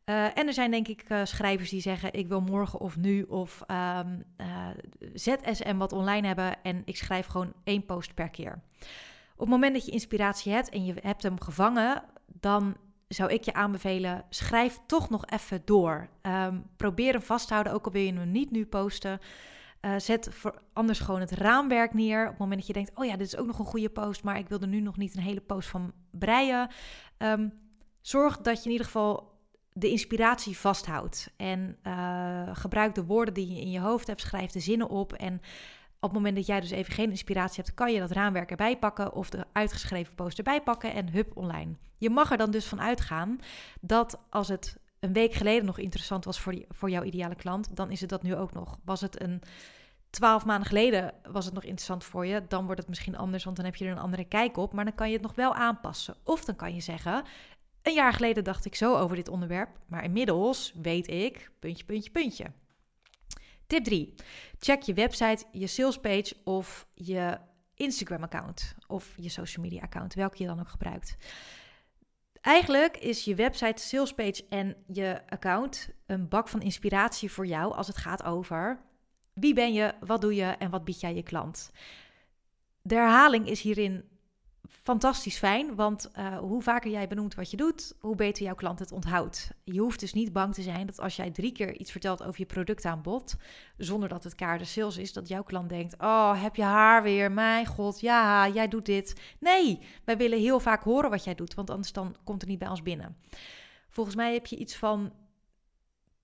Uh, 0.06 0.38
en 0.38 0.48
er 0.48 0.54
zijn 0.54 0.72
denk 0.72 0.88
ik 0.88 1.10
uh, 1.10 1.22
schrijvers 1.24 1.70
die 1.70 1.82
zeggen: 1.82 2.14
ik 2.14 2.28
wil 2.28 2.42
morgen 2.42 2.80
of 2.80 2.98
nu 2.98 3.22
of 3.22 3.64
um, 3.72 4.24
ZSM 5.14 5.78
wat 5.78 5.94
online 5.94 6.28
hebben 6.28 6.64
en 6.64 6.82
ik 6.86 6.98
schrijf 6.98 7.26
gewoon 7.26 7.54
één 7.64 7.86
post 7.86 8.14
per 8.14 8.30
keer. 8.30 8.62
Op 9.34 9.40
het 9.40 9.50
moment 9.50 9.74
dat 9.74 9.86
je 9.86 9.92
inspiratie 9.92 10.52
hebt 10.52 10.70
en 10.70 10.86
je 10.86 10.94
hebt 11.02 11.24
hem 11.24 11.42
gevangen, 11.42 12.04
dan 12.26 12.78
zou 13.08 13.32
ik 13.32 13.44
je 13.44 13.54
aanbevelen, 13.54 14.26
schrijf 14.30 14.80
toch 14.86 15.10
nog 15.10 15.26
even 15.26 15.62
door. 15.66 16.10
Um, 16.22 16.66
probeer 16.78 17.12
hem 17.12 17.22
vast 17.22 17.48
te 17.48 17.54
houden, 17.54 17.74
ook 17.74 17.86
al 17.86 17.92
wil 17.92 18.02
je 18.02 18.14
hem 18.14 18.32
niet 18.32 18.52
nu 18.52 18.66
posten. 18.66 19.20
Uh, 19.82 19.94
zet 19.98 20.30
voor 20.32 20.62
anders 20.74 21.00
gewoon 21.00 21.20
het 21.20 21.32
raamwerk 21.32 21.94
neer. 21.94 22.24
Op 22.24 22.30
het 22.30 22.40
moment 22.40 22.58
dat 22.58 22.68
je 22.68 22.74
denkt, 22.74 22.92
oh 22.96 23.06
ja, 23.06 23.16
dit 23.16 23.28
is 23.28 23.38
ook 23.38 23.48
nog 23.48 23.60
een 23.60 23.66
goede 23.66 23.90
post, 23.90 24.24
maar 24.24 24.38
ik 24.38 24.50
wil 24.50 24.60
er 24.60 24.68
nu 24.68 24.80
nog 24.80 24.98
niet 24.98 25.16
een 25.16 25.22
hele 25.22 25.42
post 25.42 25.70
van 25.70 25.94
breien. 26.12 26.70
Um, 27.18 27.54
zorg 28.02 28.38
dat 28.38 28.58
je 28.58 28.66
in 28.66 28.72
ieder 28.72 28.86
geval 28.86 29.36
de 29.74 29.90
inspiratie 29.90 30.58
vasthoudt. 30.58 31.34
En 31.38 31.78
uh, 31.84 32.50
gebruik 32.54 32.96
de 32.96 33.06
woorden 33.06 33.34
die 33.34 33.54
je 33.54 33.62
in 33.62 33.72
je 33.72 33.80
hoofd 33.80 34.08
hebt, 34.08 34.22
schrijf 34.22 34.52
de 34.52 34.60
zinnen 34.60 34.90
op. 34.90 35.14
En 35.14 35.42
op 36.00 36.10
het 36.10 36.14
moment 36.14 36.36
dat 36.36 36.46
jij 36.46 36.60
dus 36.60 36.72
even 36.72 36.94
geen 36.94 37.10
inspiratie 37.10 37.64
hebt, 37.64 37.76
kan 37.76 37.94
je 37.94 38.00
dat 38.00 38.12
raamwerk 38.12 38.52
erbij 38.52 38.78
pakken 38.78 39.14
of 39.14 39.30
de 39.30 39.46
uitgeschreven 39.52 40.16
post 40.16 40.38
erbij 40.38 40.62
pakken 40.62 40.94
en 40.94 41.12
hup 41.12 41.38
online. 41.38 41.76
Je 41.98 42.10
mag 42.10 42.32
er 42.32 42.38
dan 42.38 42.52
dus 42.52 42.66
van 42.66 42.82
uitgaan 42.82 43.40
dat 43.82 44.20
als 44.30 44.48
het 44.48 44.78
een 45.00 45.14
week 45.14 45.34
geleden 45.34 45.66
nog 45.66 45.78
interessant 45.78 46.26
was 46.26 46.40
voor, 46.40 46.52
die, 46.52 46.66
voor 46.70 46.90
jouw 46.90 47.04
ideale 47.04 47.36
klant, 47.36 47.76
dan 47.76 47.92
is 47.92 48.02
het 48.02 48.10
dat 48.10 48.24
nu 48.24 48.36
ook 48.36 48.54
nog. 48.54 48.80
Was 48.86 49.02
het 49.02 49.22
een 49.22 49.42
twaalf 50.10 50.46
maanden 50.46 50.68
geleden 50.68 51.14
was 51.32 51.46
het 51.46 51.54
nog 51.54 51.64
interessant 51.64 52.04
voor 52.04 52.26
je, 52.26 52.44
dan 52.48 52.66
wordt 52.66 52.80
het 52.80 52.90
misschien 52.90 53.18
anders, 53.18 53.44
want 53.44 53.56
dan 53.56 53.66
heb 53.66 53.76
je 53.76 53.86
er 53.86 53.92
een 53.92 53.98
andere 53.98 54.26
kijk 54.26 54.58
op, 54.58 54.74
maar 54.74 54.86
dan 54.86 54.96
kan 54.96 55.08
je 55.08 55.14
het 55.14 55.22
nog 55.22 55.36
wel 55.36 55.56
aanpassen. 55.56 56.16
Of 56.24 56.46
dan 56.46 56.56
kan 56.56 56.74
je 56.74 56.82
zeggen, 56.82 57.24
een 57.82 57.94
jaar 57.94 58.14
geleden 58.14 58.44
dacht 58.44 58.66
ik 58.66 58.76
zo 58.76 58.96
over 58.96 59.16
dit 59.16 59.28
onderwerp, 59.28 59.70
maar 59.88 60.04
inmiddels 60.04 60.74
weet 60.82 61.08
ik, 61.08 61.52
puntje, 61.60 61.86
puntje, 61.86 62.12
puntje. 62.12 62.46
Tip 63.68 63.84
3. 63.84 64.14
Check 64.60 64.82
je 64.82 64.94
website, 64.94 65.46
je 65.52 65.68
salespage 65.68 66.36
of 66.44 66.88
je 66.94 67.38
Instagram-account 67.74 68.76
of 68.88 69.14
je 69.18 69.30
social 69.30 69.64
media-account, 69.64 70.14
welke 70.14 70.42
je 70.42 70.48
dan 70.48 70.60
ook 70.60 70.68
gebruikt. 70.68 71.18
Eigenlijk 72.42 72.98
is 72.98 73.24
je 73.24 73.36
website, 73.36 73.82
salespage 73.82 74.46
en 74.50 74.76
je 74.88 75.22
account 75.30 75.90
een 76.06 76.28
bak 76.28 76.48
van 76.48 76.62
inspiratie 76.62 77.32
voor 77.32 77.46
jou 77.46 77.74
als 77.74 77.88
het 77.88 77.98
gaat 77.98 78.24
over 78.24 78.80
wie 79.34 79.54
ben 79.54 79.74
je, 79.74 79.94
wat 80.00 80.22
doe 80.22 80.36
je 80.36 80.46
en 80.46 80.70
wat 80.70 80.84
bied 80.84 81.00
jij 81.00 81.16
je 81.16 81.24
klant. 81.24 81.72
De 82.82 82.96
herhaling 82.96 83.48
is 83.48 83.62
hierin 83.62 84.04
fantastisch 84.70 85.38
fijn, 85.38 85.76
want 85.76 86.12
uh, 86.18 86.38
hoe 86.38 86.62
vaker 86.62 86.92
jij 86.92 87.08
benoemt 87.08 87.36
wat 87.36 87.52
je 87.52 87.58
doet, 87.58 87.94
hoe 88.00 88.16
beter 88.16 88.44
jouw 88.44 88.56
klant 88.56 88.80
het 88.80 88.92
onthoudt. 88.92 89.52
Je 89.64 89.80
hoeft 89.80 90.00
dus 90.00 90.14
niet 90.14 90.34
bang 90.34 90.54
te 90.54 90.62
zijn 90.62 90.86
dat 90.86 91.00
als 91.00 91.16
jij 91.16 91.32
drie 91.32 91.52
keer 91.52 91.76
iets 91.76 91.92
vertelt 91.92 92.24
over 92.24 92.40
je 92.40 92.46
productaanbod, 92.46 93.36
zonder 93.78 94.10
dat 94.10 94.24
het 94.24 94.36
kaart 94.36 94.60
de 94.60 94.66
sales 94.66 94.98
is, 94.98 95.14
dat 95.14 95.28
jouw 95.28 95.44
klant 95.44 95.70
denkt: 95.70 95.96
Oh, 95.98 96.42
heb 96.42 96.56
je 96.56 96.64
haar 96.64 97.04
weer? 97.04 97.32
Mijn 97.32 97.66
god, 97.66 98.00
ja, 98.00 98.50
jij 98.50 98.68
doet 98.68 98.86
dit. 98.86 99.22
Nee, 99.40 99.80
wij 100.04 100.18
willen 100.18 100.40
heel 100.40 100.60
vaak 100.60 100.84
horen 100.84 101.10
wat 101.10 101.24
jij 101.24 101.36
doet, 101.36 101.54
want 101.54 101.70
anders 101.70 101.94
dan 101.94 102.16
komt 102.24 102.42
het 102.42 102.50
niet 102.50 102.60
bij 102.60 102.70
ons 102.70 102.84
binnen. 102.84 103.18
Volgens 103.90 104.16
mij 104.16 104.34
heb 104.34 104.46
je 104.46 104.58
iets 104.58 104.76
van 104.76 105.12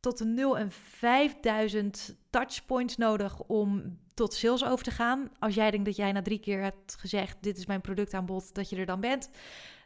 tot 0.03 0.17
de 0.17 0.25
0 0.25 0.57
en 0.57 0.71
5000 0.71 2.15
touchpoints 2.29 2.97
nodig 2.97 3.39
om 3.39 3.99
tot 4.13 4.33
sales 4.33 4.65
over 4.65 4.85
te 4.85 4.91
gaan. 4.91 5.29
Als 5.39 5.55
jij 5.55 5.71
denkt 5.71 5.85
dat 5.85 5.95
jij 5.95 6.11
na 6.11 6.21
drie 6.21 6.39
keer 6.39 6.61
hebt 6.61 6.95
gezegd: 6.99 7.37
Dit 7.41 7.57
is 7.57 7.65
mijn 7.65 7.81
productaanbod, 7.81 8.55
dat 8.55 8.69
je 8.69 8.75
er 8.75 8.85
dan 8.85 8.99
bent. 8.99 9.29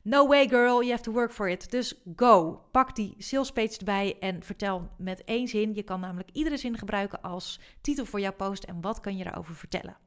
No 0.04 0.28
way, 0.28 0.48
girl, 0.48 0.80
you 0.80 0.90
have 0.90 1.04
to 1.04 1.12
work 1.12 1.32
for 1.32 1.50
it. 1.50 1.72
Dus 1.72 2.02
go. 2.16 2.62
Pak 2.72 2.96
die 2.96 3.16
sales 3.18 3.52
page 3.52 3.78
erbij 3.78 4.18
en 4.20 4.44
vertel 4.44 4.90
met 4.98 5.24
één 5.24 5.48
zin. 5.48 5.74
Je 5.74 5.84
kan 5.84 6.00
namelijk 6.00 6.30
iedere 6.32 6.58
zin 6.58 6.78
gebruiken 6.78 7.22
als 7.22 7.60
titel 7.82 8.06
voor 8.06 8.20
jouw 8.20 8.34
post. 8.34 8.64
En 8.64 8.82
wat 8.82 9.00
kan 9.00 9.18
je 9.18 9.26
erover 9.26 9.56
vertellen? 9.56 9.98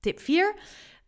Tip 0.00 0.20
4. 0.20 0.54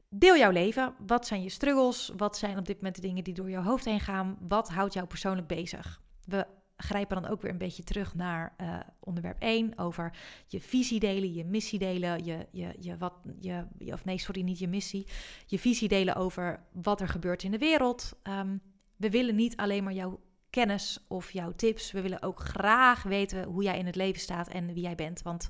Deel 0.09 0.37
jouw 0.37 0.51
leven. 0.51 0.95
Wat 1.07 1.27
zijn 1.27 1.43
je 1.43 1.49
struggles? 1.49 2.13
Wat 2.17 2.39
zijn 2.39 2.59
op 2.59 2.67
dit 2.67 2.77
moment 2.77 2.95
de 2.95 3.01
dingen 3.01 3.25
die 3.25 3.35
door 3.35 3.51
je 3.51 3.57
hoofd 3.57 3.85
heen 3.85 4.01
gaan? 4.01 4.39
Wat 4.49 4.69
houdt 4.69 4.95
jou 4.95 5.07
persoonlijk 5.07 5.47
bezig? 5.47 6.01
We 6.25 6.47
grijpen 6.83 7.23
dan 7.23 7.31
ook 7.31 7.43
weer 7.43 7.51
een 7.51 7.59
beetje 7.59 7.83
terug 7.83 8.15
naar 8.15 8.55
uh, 8.61 8.81
onderwerp 9.01 9.41
1 9.41 9.79
over 9.79 10.17
je 10.47 10.61
visie 10.61 11.01
delen, 11.01 11.35
je 11.35 11.45
missie 11.45 11.79
delen, 11.79 12.25
je, 12.25 12.47
je, 12.51 12.75
je, 12.79 12.97
wat, 12.97 13.13
je, 13.39 13.65
of 13.79 14.05
nee, 14.05 14.19
sorry, 14.19 14.43
niet 14.43 14.59
je 14.59 14.69
missie, 14.69 15.07
je 15.47 15.59
visie 15.59 15.89
delen 15.89 16.17
over 16.17 16.61
wat 16.73 17.01
er 17.01 17.09
gebeurt 17.09 17.43
in 17.43 17.51
de 17.51 17.59
wereld. 17.59 18.13
Um, 18.23 18.61
we 18.97 19.11
willen 19.11 19.35
niet 19.35 19.57
alleen 19.57 19.85
maar 19.85 19.93
jouw 19.93 20.21
kennis 20.51 21.05
of 21.09 21.33
jouw 21.33 21.53
tips, 21.53 21.93
we 21.93 22.01
willen 22.01 22.23
ook 22.23 22.41
graag 22.41 23.03
weten 23.03 23.45
hoe 23.45 23.63
jij 23.63 23.79
in 23.79 23.87
het 23.87 23.97
leven 23.97 24.21
staat 24.21 24.49
en 24.49 24.67
wie 24.67 24.83
jij 24.83 24.95
bent, 24.95 25.23
want 25.23 25.49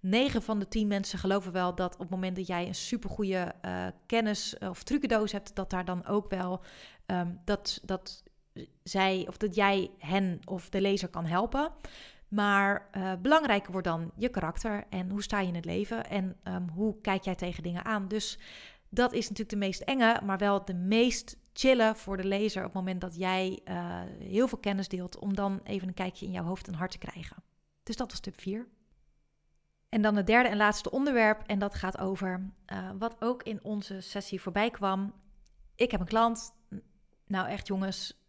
9 0.00 0.42
van 0.42 0.58
de 0.58 0.68
10 0.68 0.88
mensen 0.88 1.18
geloven 1.18 1.52
wel 1.52 1.74
dat 1.74 1.92
op 1.92 2.00
het 2.00 2.10
moment 2.10 2.36
dat 2.36 2.46
jij 2.46 2.66
een 2.66 2.74
supergoeie 2.74 3.46
uh, 3.64 3.86
kennis 4.06 4.58
of 4.58 4.82
trucendoos 4.82 5.32
hebt, 5.32 5.54
dat 5.54 5.70
daar 5.70 5.84
dan 5.84 6.06
ook 6.06 6.30
wel 6.30 6.62
um, 7.06 7.40
dat, 7.44 7.80
dat 7.84 8.22
zij 8.82 9.24
of 9.28 9.36
dat 9.36 9.54
jij 9.54 9.90
hen 9.98 10.40
of 10.44 10.68
de 10.68 10.80
lezer 10.80 11.08
kan 11.08 11.24
helpen. 11.26 11.72
Maar 12.28 12.88
uh, 12.96 13.12
belangrijker 13.22 13.72
wordt 13.72 13.86
dan 13.86 14.12
je 14.16 14.28
karakter 14.28 14.84
en 14.90 15.10
hoe 15.10 15.22
sta 15.22 15.40
je 15.40 15.48
in 15.48 15.54
het 15.54 15.64
leven 15.64 16.10
en 16.10 16.36
um, 16.44 16.68
hoe 16.68 17.00
kijk 17.00 17.22
jij 17.22 17.34
tegen 17.34 17.62
dingen 17.62 17.84
aan. 17.84 18.08
Dus 18.08 18.38
dat 18.88 19.12
is 19.12 19.22
natuurlijk 19.22 19.50
de 19.50 19.66
meest 19.66 19.80
enge, 19.80 20.20
maar 20.24 20.38
wel 20.38 20.64
de 20.64 20.74
meest 20.74 21.36
chille 21.52 21.92
voor 21.96 22.16
de 22.16 22.24
lezer 22.24 22.60
op 22.60 22.64
het 22.64 22.74
moment 22.74 23.00
dat 23.00 23.16
jij 23.16 23.60
uh, 23.64 24.00
heel 24.18 24.48
veel 24.48 24.58
kennis 24.58 24.88
deelt, 24.88 25.18
om 25.18 25.34
dan 25.34 25.60
even 25.64 25.88
een 25.88 25.94
kijkje 25.94 26.26
in 26.26 26.32
jouw 26.32 26.44
hoofd 26.44 26.66
en 26.66 26.74
hart 26.74 26.90
te 26.90 26.98
krijgen. 26.98 27.36
Dus 27.82 27.96
dat 27.96 28.10
was 28.10 28.20
tip 28.20 28.40
4. 28.40 28.66
En 29.88 30.02
dan 30.02 30.16
het 30.16 30.26
derde 30.26 30.48
en 30.48 30.56
laatste 30.56 30.90
onderwerp, 30.90 31.42
en 31.46 31.58
dat 31.58 31.74
gaat 31.74 31.98
over 31.98 32.52
uh, 32.72 32.90
wat 32.98 33.16
ook 33.18 33.42
in 33.42 33.64
onze 33.64 34.00
sessie 34.00 34.40
voorbij 34.40 34.70
kwam. 34.70 35.14
Ik 35.74 35.90
heb 35.90 36.00
een 36.00 36.06
klant. 36.06 36.54
Nou, 37.26 37.48
echt 37.48 37.66
jongens, 37.66 38.23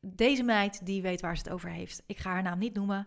deze 0.00 0.42
meid 0.42 0.86
die 0.86 1.02
weet 1.02 1.20
waar 1.20 1.36
ze 1.36 1.42
het 1.42 1.52
over 1.52 1.70
heeft. 1.70 2.02
Ik 2.06 2.18
ga 2.18 2.30
haar 2.30 2.42
naam 2.42 2.58
niet 2.58 2.74
noemen, 2.74 3.06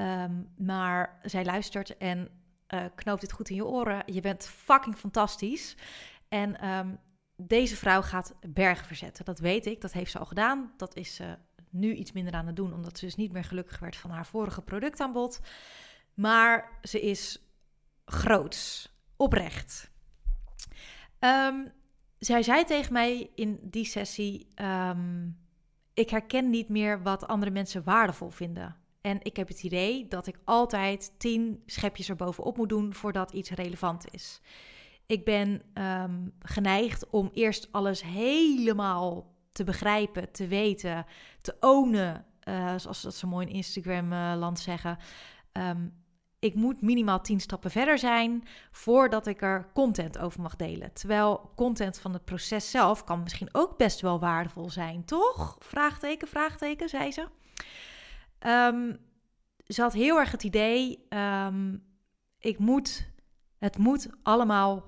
um, 0.00 0.48
maar 0.56 1.18
zij 1.22 1.44
luistert 1.44 1.96
en 1.96 2.28
uh, 2.74 2.84
knoopt 2.94 3.20
dit 3.20 3.32
goed 3.32 3.48
in 3.48 3.56
je 3.56 3.66
oren. 3.66 4.02
Je 4.12 4.20
bent 4.20 4.46
fucking 4.46 4.96
fantastisch. 4.96 5.76
En 6.28 6.68
um, 6.68 6.98
deze 7.36 7.76
vrouw 7.76 8.02
gaat 8.02 8.34
bergen 8.48 8.86
verzetten. 8.86 9.24
Dat 9.24 9.38
weet 9.38 9.66
ik, 9.66 9.80
dat 9.80 9.92
heeft 9.92 10.10
ze 10.10 10.18
al 10.18 10.26
gedaan. 10.26 10.72
Dat 10.76 10.96
is 10.96 11.14
ze 11.14 11.38
nu 11.70 11.94
iets 11.94 12.12
minder 12.12 12.34
aan 12.34 12.46
het 12.46 12.56
doen, 12.56 12.74
omdat 12.74 12.98
ze 12.98 13.04
dus 13.04 13.16
niet 13.16 13.32
meer 13.32 13.44
gelukkig 13.44 13.78
werd 13.78 13.96
van 13.96 14.10
haar 14.10 14.26
vorige 14.26 14.62
productaanbod. 14.62 15.40
Maar 16.14 16.78
ze 16.82 17.00
is 17.00 17.40
groots, 18.04 18.92
oprecht. 19.16 19.90
Um, 21.20 21.72
zij 22.18 22.42
zei 22.42 22.64
tegen 22.64 22.92
mij 22.92 23.30
in 23.34 23.58
die 23.62 23.84
sessie: 23.84 24.48
Ik 25.96 26.10
herken 26.10 26.50
niet 26.50 26.68
meer 26.68 27.02
wat 27.02 27.26
andere 27.26 27.50
mensen 27.50 27.84
waardevol 27.84 28.30
vinden. 28.30 28.76
En 29.00 29.18
ik 29.22 29.36
heb 29.36 29.48
het 29.48 29.62
idee 29.62 30.08
dat 30.08 30.26
ik 30.26 30.38
altijd 30.44 31.12
tien 31.18 31.62
schepjes 31.66 32.08
erbovenop 32.08 32.56
moet 32.56 32.68
doen 32.68 32.94
voordat 32.94 33.32
iets 33.32 33.50
relevant 33.50 34.04
is. 34.10 34.40
Ik 35.06 35.24
ben 35.24 35.62
um, 35.74 36.32
geneigd 36.38 37.10
om 37.10 37.30
eerst 37.32 37.68
alles 37.72 38.02
helemaal 38.02 39.34
te 39.52 39.64
begrijpen, 39.64 40.32
te 40.32 40.46
weten, 40.46 41.06
te 41.40 41.56
ownen. 41.60 42.24
Uh, 42.48 42.74
zoals 42.76 43.02
dat 43.02 43.14
zo 43.14 43.28
mooi 43.28 43.46
in 43.46 43.54
Instagram-land 43.54 44.58
uh, 44.58 44.64
zeggen. 44.64 44.98
Um, 45.52 45.92
ik 46.38 46.54
moet 46.54 46.82
minimaal 46.82 47.20
10 47.20 47.40
stappen 47.40 47.70
verder 47.70 47.98
zijn 47.98 48.44
voordat 48.70 49.26
ik 49.26 49.42
er 49.42 49.70
content 49.74 50.18
over 50.18 50.40
mag 50.40 50.56
delen. 50.56 50.92
Terwijl 50.92 51.52
content 51.56 51.98
van 51.98 52.12
het 52.12 52.24
proces 52.24 52.70
zelf 52.70 53.04
kan 53.04 53.22
misschien 53.22 53.48
ook 53.52 53.76
best 53.76 54.00
wel 54.00 54.20
waardevol 54.20 54.70
zijn, 54.70 55.04
toch? 55.04 55.56
Vraagteken, 55.58 56.28
vraagteken, 56.28 56.88
zei 56.88 57.12
ze. 57.12 57.26
Um, 58.46 58.98
ze 59.66 59.82
had 59.82 59.92
heel 59.92 60.18
erg 60.18 60.30
het 60.30 60.42
idee, 60.42 61.06
um, 61.08 61.84
ik 62.38 62.58
moet, 62.58 63.10
het 63.58 63.78
moet 63.78 64.08
allemaal 64.22 64.84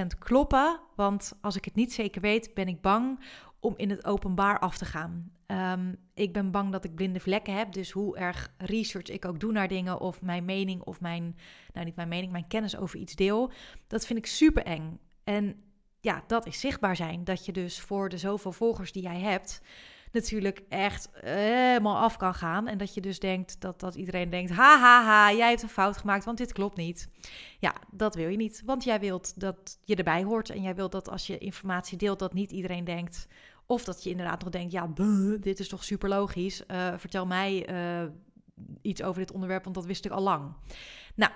100% 0.00 0.06
kloppen, 0.18 0.80
want 0.96 1.32
als 1.40 1.56
ik 1.56 1.64
het 1.64 1.74
niet 1.74 1.92
zeker 1.92 2.20
weet, 2.20 2.54
ben 2.54 2.68
ik 2.68 2.80
bang 2.80 3.24
om 3.62 3.74
in 3.76 3.90
het 3.90 4.04
openbaar 4.04 4.58
af 4.58 4.78
te 4.78 4.84
gaan. 4.84 5.32
Um, 5.46 5.96
ik 6.14 6.32
ben 6.32 6.50
bang 6.50 6.72
dat 6.72 6.84
ik 6.84 6.94
blinde 6.94 7.20
vlekken 7.20 7.54
heb. 7.54 7.72
Dus 7.72 7.90
hoe 7.90 8.16
erg 8.16 8.54
research 8.58 9.08
ik 9.08 9.24
ook 9.24 9.40
doe 9.40 9.52
naar 9.52 9.68
dingen 9.68 10.00
of 10.00 10.22
mijn 10.22 10.44
mening 10.44 10.82
of 10.82 11.00
mijn, 11.00 11.36
nou 11.72 11.86
niet 11.86 11.96
mijn 11.96 12.08
mening, 12.08 12.32
mijn 12.32 12.48
kennis 12.48 12.76
over 12.76 12.98
iets 12.98 13.14
deel, 13.14 13.50
dat 13.86 14.06
vind 14.06 14.18
ik 14.18 14.26
super 14.26 14.62
eng. 14.62 14.98
En 15.24 15.62
ja, 16.00 16.24
dat 16.26 16.46
is 16.46 16.60
zichtbaar 16.60 16.96
zijn. 16.96 17.24
Dat 17.24 17.46
je 17.46 17.52
dus 17.52 17.80
voor 17.80 18.08
de 18.08 18.18
zoveel 18.18 18.52
volgers 18.52 18.92
die 18.92 19.02
jij 19.02 19.20
hebt, 19.20 19.60
natuurlijk 20.12 20.62
echt 20.68 21.08
helemaal 21.12 21.96
af 21.96 22.16
kan 22.16 22.34
gaan. 22.34 22.68
En 22.68 22.78
dat 22.78 22.94
je 22.94 23.00
dus 23.00 23.18
denkt 23.18 23.60
dat, 23.60 23.80
dat 23.80 23.94
iedereen 23.94 24.30
denkt: 24.30 24.50
ha, 24.50 24.78
ha, 24.78 25.04
ha, 25.04 25.32
jij 25.32 25.48
hebt 25.48 25.62
een 25.62 25.68
fout 25.68 25.96
gemaakt, 25.96 26.24
want 26.24 26.38
dit 26.38 26.52
klopt 26.52 26.76
niet. 26.76 27.08
Ja, 27.58 27.74
dat 27.90 28.14
wil 28.14 28.28
je 28.28 28.36
niet. 28.36 28.62
Want 28.64 28.84
jij 28.84 29.00
wilt 29.00 29.40
dat 29.40 29.78
je 29.84 29.96
erbij 29.96 30.24
hoort. 30.24 30.50
En 30.50 30.62
jij 30.62 30.74
wilt 30.74 30.92
dat 30.92 31.08
als 31.08 31.26
je 31.26 31.38
informatie 31.38 31.98
deelt, 31.98 32.18
dat 32.18 32.32
niet 32.32 32.52
iedereen 32.52 32.84
denkt: 32.84 33.26
of 33.66 33.84
dat 33.84 34.02
je 34.02 34.10
inderdaad 34.10 34.42
nog 34.42 34.50
denkt, 34.50 34.72
ja, 34.72 34.88
dit 35.40 35.60
is 35.60 35.68
toch 35.68 35.84
super 35.84 36.08
logisch. 36.08 36.62
Uh, 36.70 36.94
vertel 36.96 37.26
mij 37.26 37.70
uh, 37.70 38.10
iets 38.82 39.02
over 39.02 39.20
dit 39.20 39.32
onderwerp, 39.32 39.64
want 39.64 39.76
dat 39.76 39.86
wist 39.86 40.04
ik 40.04 40.10
al 40.10 40.22
lang. 40.22 40.54
Nou, 41.14 41.32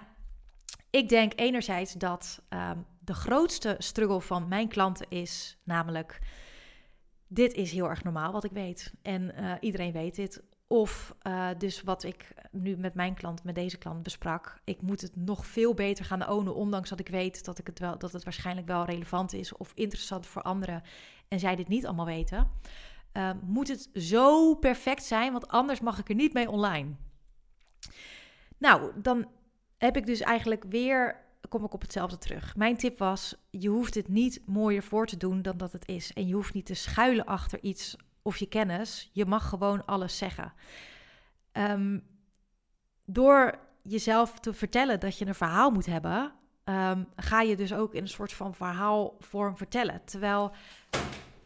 ik 0.90 1.08
denk 1.08 1.32
enerzijds 1.36 1.92
dat 1.92 2.42
um, 2.48 2.86
de 2.98 3.14
grootste 3.14 3.74
struggle 3.78 4.20
van 4.20 4.48
mijn 4.48 4.68
klanten 4.68 5.06
is 5.08 5.58
namelijk... 5.64 6.18
Dit 7.28 7.54
is 7.54 7.72
heel 7.72 7.88
erg 7.88 8.04
normaal 8.04 8.32
wat 8.32 8.44
ik 8.44 8.50
weet. 8.52 8.92
En 9.02 9.32
uh, 9.40 9.52
iedereen 9.60 9.92
weet 9.92 10.14
dit. 10.14 10.42
Of 10.66 11.14
uh, 11.26 11.48
dus 11.58 11.82
wat 11.82 12.02
ik 12.02 12.34
nu 12.50 12.76
met 12.76 12.94
mijn 12.94 13.14
klant, 13.14 13.44
met 13.44 13.54
deze 13.54 13.78
klant 13.78 14.02
besprak. 14.02 14.60
Ik 14.64 14.82
moet 14.82 15.00
het 15.00 15.16
nog 15.16 15.46
veel 15.46 15.74
beter 15.74 16.04
gaan 16.04 16.28
ownen, 16.28 16.54
ondanks 16.54 16.88
dat 16.88 17.00
ik 17.00 17.08
weet 17.08 17.44
dat, 17.44 17.58
ik 17.58 17.66
het 17.66 17.78
wel, 17.78 17.98
dat 17.98 18.12
het 18.12 18.24
waarschijnlijk 18.24 18.66
wel 18.66 18.84
relevant 18.84 19.32
is 19.32 19.56
of 19.56 19.72
interessant 19.74 20.26
voor 20.26 20.42
anderen. 20.42 20.82
En 21.28 21.38
zij 21.38 21.56
dit 21.56 21.68
niet 21.68 21.86
allemaal 21.86 22.06
weten. 22.06 22.50
Uh, 23.12 23.30
moet 23.42 23.68
het 23.68 23.90
zo 23.94 24.54
perfect 24.54 25.04
zijn, 25.04 25.32
want 25.32 25.48
anders 25.48 25.80
mag 25.80 25.98
ik 25.98 26.08
er 26.08 26.14
niet 26.14 26.32
mee 26.32 26.50
online. 26.50 26.94
Nou, 28.58 28.92
dan 29.02 29.28
heb 29.78 29.96
ik 29.96 30.06
dus 30.06 30.20
eigenlijk 30.20 30.64
weer, 30.68 31.24
kom 31.48 31.64
ik 31.64 31.74
op 31.74 31.80
hetzelfde 31.80 32.18
terug. 32.18 32.56
Mijn 32.56 32.76
tip 32.76 32.98
was, 32.98 33.34
je 33.50 33.68
hoeft 33.68 33.94
het 33.94 34.08
niet 34.08 34.42
mooier 34.46 34.82
voor 34.82 35.06
te 35.06 35.16
doen 35.16 35.42
dan 35.42 35.56
dat 35.56 35.72
het 35.72 35.88
is. 35.88 36.12
En 36.12 36.26
je 36.26 36.34
hoeft 36.34 36.54
niet 36.54 36.66
te 36.66 36.74
schuilen 36.74 37.24
achter 37.24 37.62
iets 37.62 37.96
of 38.26 38.36
je 38.36 38.46
kennis. 38.46 39.10
Je 39.12 39.26
mag 39.26 39.48
gewoon 39.48 39.84
alles 39.84 40.18
zeggen. 40.18 40.52
Um, 41.52 42.06
door 43.04 43.58
jezelf 43.82 44.40
te 44.40 44.52
vertellen 44.52 45.00
dat 45.00 45.18
je 45.18 45.26
een 45.26 45.34
verhaal 45.34 45.70
moet 45.70 45.86
hebben, 45.86 46.32
um, 46.64 47.08
ga 47.16 47.40
je 47.40 47.56
dus 47.56 47.74
ook 47.74 47.94
in 47.94 48.02
een 48.02 48.08
soort 48.08 48.32
van 48.32 48.54
verhaalvorm 48.54 49.56
vertellen. 49.56 50.04
Terwijl. 50.04 50.52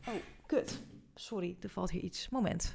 Oh, 0.09 0.15
kut. 0.47 0.83
Sorry, 1.15 1.57
er 1.61 1.69
valt 1.69 1.91
hier 1.91 2.03
iets. 2.03 2.29
Moment. 2.29 2.75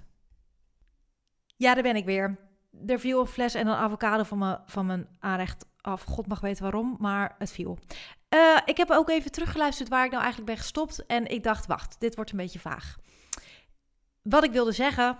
Ja, 1.55 1.73
daar 1.73 1.83
ben 1.83 1.95
ik 1.95 2.05
weer. 2.05 2.37
Er 2.85 2.99
viel 2.99 3.19
een 3.19 3.27
fles 3.27 3.53
en 3.53 3.67
een 3.67 3.75
avocado 3.75 4.23
van, 4.23 4.37
me, 4.37 4.59
van 4.65 4.85
mijn 4.85 5.07
aanrecht 5.19 5.65
af. 5.81 6.03
God 6.03 6.27
mag 6.27 6.39
weten 6.39 6.63
waarom, 6.63 6.95
maar 6.99 7.35
het 7.37 7.51
viel. 7.51 7.77
Uh, 8.29 8.57
ik 8.65 8.77
heb 8.77 8.91
ook 8.91 9.09
even 9.09 9.31
teruggeluisterd 9.31 9.89
waar 9.89 10.05
ik 10.05 10.11
nou 10.11 10.23
eigenlijk 10.23 10.53
ben 10.53 10.61
gestopt. 10.61 11.05
En 11.05 11.27
ik 11.27 11.43
dacht, 11.43 11.65
wacht, 11.65 11.99
dit 11.99 12.15
wordt 12.15 12.31
een 12.31 12.37
beetje 12.37 12.59
vaag 12.59 12.97
wat 14.29 14.43
ik 14.43 14.51
wilde 14.51 14.71
zeggen, 14.71 15.19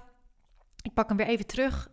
ik 0.81 0.93
pak 0.93 1.07
hem 1.07 1.17
weer 1.17 1.27
even 1.27 1.45
terug. 1.45 1.89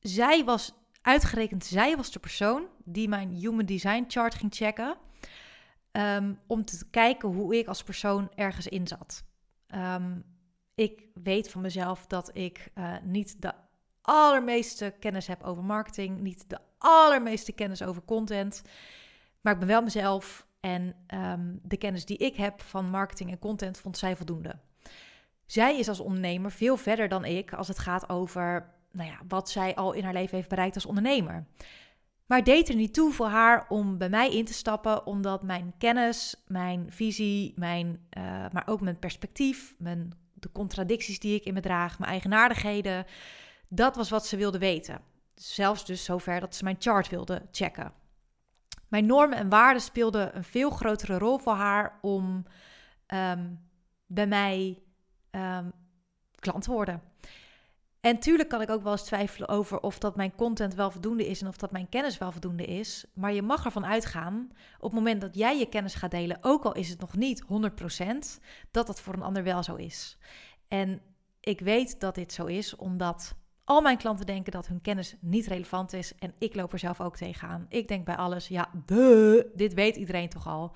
Zij 0.00 0.44
was, 0.44 0.72
uitgerekend, 1.02 1.64
zij 1.64 1.96
was 1.96 2.10
de 2.10 2.18
persoon 2.18 2.66
die 2.84 3.08
mijn 3.08 3.30
Human 3.30 3.66
Design 3.66 4.04
Chart 4.08 4.34
ging 4.34 4.54
checken. 4.54 4.96
Um, 5.92 6.38
om 6.46 6.64
te 6.64 6.90
kijken 6.90 7.28
hoe 7.28 7.56
ik 7.56 7.68
als 7.68 7.82
persoon 7.82 8.30
ergens 8.34 8.66
in 8.66 8.86
zat. 8.86 9.24
Um, 9.74 10.24
ik 10.74 11.04
weet 11.14 11.50
van 11.50 11.60
mezelf 11.60 12.06
dat 12.06 12.30
ik 12.32 12.70
uh, 12.74 12.96
niet 13.02 13.42
de 13.42 13.52
allermeeste 14.02 14.94
kennis 15.00 15.26
heb 15.26 15.42
over 15.42 15.64
marketing, 15.64 16.20
niet 16.20 16.50
de 16.50 16.58
allermeeste 16.78 17.52
kennis 17.52 17.82
over 17.82 18.02
content, 18.04 18.62
maar 19.40 19.52
ik 19.52 19.58
ben 19.58 19.68
wel 19.68 19.82
mezelf 19.82 20.46
en 20.60 20.94
um, 21.14 21.60
de 21.62 21.76
kennis 21.76 22.04
die 22.04 22.16
ik 22.16 22.36
heb 22.36 22.62
van 22.62 22.90
marketing 22.90 23.30
en 23.30 23.38
content 23.38 23.78
vond 23.78 23.98
zij 23.98 24.16
voldoende. 24.16 24.58
Zij 25.46 25.78
is 25.78 25.88
als 25.88 26.00
ondernemer 26.00 26.50
veel 26.50 26.76
verder 26.76 27.08
dan 27.08 27.24
ik 27.24 27.52
als 27.52 27.68
het 27.68 27.78
gaat 27.78 28.08
over 28.08 28.74
nou 28.96 29.10
ja, 29.10 29.18
wat 29.28 29.50
zij 29.50 29.74
al 29.74 29.92
in 29.92 30.04
haar 30.04 30.12
leven 30.12 30.36
heeft 30.36 30.48
bereikt 30.48 30.74
als 30.74 30.86
ondernemer. 30.86 31.46
Maar 32.26 32.38
het 32.38 32.46
deed 32.46 32.68
er 32.68 32.74
niet 32.74 32.94
toe 32.94 33.12
voor 33.12 33.26
haar 33.26 33.66
om 33.68 33.98
bij 33.98 34.08
mij 34.08 34.32
in 34.32 34.44
te 34.44 34.52
stappen, 34.52 35.06
omdat 35.06 35.42
mijn 35.42 35.74
kennis, 35.78 36.44
mijn 36.46 36.92
visie, 36.92 37.52
mijn, 37.56 38.06
uh, 38.18 38.22
maar 38.52 38.62
ook 38.66 38.80
mijn 38.80 38.98
perspectief, 38.98 39.74
mijn, 39.78 40.12
de 40.34 40.52
contradicties 40.52 41.18
die 41.18 41.34
ik 41.34 41.44
in 41.44 41.54
me 41.54 41.60
draag, 41.60 41.98
mijn 41.98 42.10
eigenaardigheden, 42.10 43.06
dat 43.68 43.96
was 43.96 44.10
wat 44.10 44.26
ze 44.26 44.36
wilde 44.36 44.58
weten. 44.58 45.00
Zelfs 45.34 45.84
dus 45.84 46.04
zover 46.04 46.40
dat 46.40 46.54
ze 46.54 46.64
mijn 46.64 46.76
chart 46.78 47.08
wilde 47.08 47.42
checken. 47.50 47.92
Mijn 48.88 49.06
normen 49.06 49.38
en 49.38 49.48
waarden 49.48 49.82
speelden 49.82 50.36
een 50.36 50.44
veel 50.44 50.70
grotere 50.70 51.18
rol 51.18 51.38
voor 51.38 51.54
haar 51.54 51.98
om 52.00 52.44
um, 53.14 53.60
bij 54.06 54.26
mij 54.26 54.82
um, 55.30 55.72
klant 56.34 56.66
worden. 56.66 57.02
En 58.00 58.18
tuurlijk 58.18 58.48
kan 58.48 58.60
ik 58.60 58.70
ook 58.70 58.82
wel 58.82 58.92
eens 58.92 59.04
twijfelen 59.04 59.48
over 59.48 59.80
of 59.80 59.98
dat 59.98 60.16
mijn 60.16 60.34
content 60.34 60.74
wel 60.74 60.90
voldoende 60.90 61.26
is 61.26 61.40
en 61.40 61.48
of 61.48 61.56
dat 61.56 61.70
mijn 61.70 61.88
kennis 61.88 62.18
wel 62.18 62.32
voldoende 62.32 62.64
is. 62.64 63.04
Maar 63.14 63.32
je 63.32 63.42
mag 63.42 63.64
ervan 63.64 63.86
uitgaan, 63.86 64.48
op 64.76 64.82
het 64.82 64.92
moment 64.92 65.20
dat 65.20 65.34
jij 65.34 65.58
je 65.58 65.68
kennis 65.68 65.94
gaat 65.94 66.10
delen, 66.10 66.38
ook 66.40 66.64
al 66.64 66.74
is 66.74 66.88
het 66.88 67.00
nog 67.00 67.16
niet 67.16 67.44
100%, 67.44 67.46
dat 68.70 68.86
dat 68.86 69.00
voor 69.00 69.14
een 69.14 69.22
ander 69.22 69.42
wel 69.42 69.62
zo 69.62 69.74
is. 69.74 70.18
En 70.68 71.00
ik 71.40 71.60
weet 71.60 72.00
dat 72.00 72.14
dit 72.14 72.32
zo 72.32 72.44
is, 72.44 72.76
omdat 72.76 73.34
al 73.66 73.80
mijn 73.80 73.96
klanten 73.96 74.26
denken 74.26 74.52
dat 74.52 74.66
hun 74.66 74.80
kennis 74.80 75.16
niet 75.20 75.46
relevant 75.46 75.92
is. 75.92 76.12
En 76.18 76.34
ik 76.38 76.54
loop 76.54 76.72
er 76.72 76.78
zelf 76.78 77.00
ook 77.00 77.16
tegenaan. 77.16 77.66
Ik 77.68 77.88
denk 77.88 78.04
bij 78.04 78.16
alles, 78.16 78.48
ja, 78.48 78.70
de, 78.86 79.50
dit 79.54 79.74
weet 79.74 79.96
iedereen 79.96 80.28
toch 80.28 80.46
al. 80.46 80.72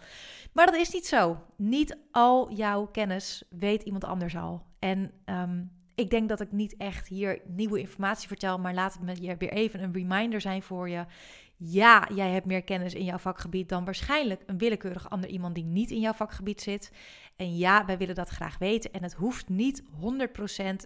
Maar 0.53 0.66
dat 0.66 0.74
is 0.74 0.90
niet 0.90 1.07
zo. 1.07 1.37
Niet 1.57 1.96
al 2.11 2.53
jouw 2.53 2.87
kennis 2.87 3.44
weet 3.50 3.83
iemand 3.83 4.05
anders 4.05 4.37
al. 4.37 4.66
En 4.79 5.12
um, 5.24 5.70
ik 6.00 6.10
denk 6.10 6.28
dat 6.28 6.40
ik 6.40 6.52
niet 6.52 6.76
echt 6.76 7.08
hier 7.08 7.40
nieuwe 7.46 7.80
informatie 7.80 8.28
vertel, 8.28 8.58
maar 8.58 8.74
laat 8.74 8.92
het 8.92 9.02
me 9.02 9.14
hier 9.18 9.36
weer 9.38 9.52
even 9.52 9.82
een 9.82 9.92
reminder 9.92 10.40
zijn 10.40 10.62
voor 10.62 10.88
je. 10.88 11.04
Ja, 11.56 12.08
jij 12.14 12.30
hebt 12.30 12.46
meer 12.46 12.62
kennis 12.62 12.94
in 12.94 13.04
jouw 13.04 13.18
vakgebied 13.18 13.68
dan 13.68 13.84
waarschijnlijk 13.84 14.42
een 14.46 14.58
willekeurig 14.58 15.10
ander 15.10 15.30
iemand 15.30 15.54
die 15.54 15.64
niet 15.64 15.90
in 15.90 16.00
jouw 16.00 16.12
vakgebied 16.12 16.60
zit. 16.60 16.92
En 17.36 17.56
ja, 17.56 17.84
wij 17.84 17.98
willen 17.98 18.14
dat 18.14 18.28
graag 18.28 18.58
weten. 18.58 18.92
En 18.92 19.02
het 19.02 19.12
hoeft 19.12 19.48
niet 19.48 19.82
100% 19.82 19.86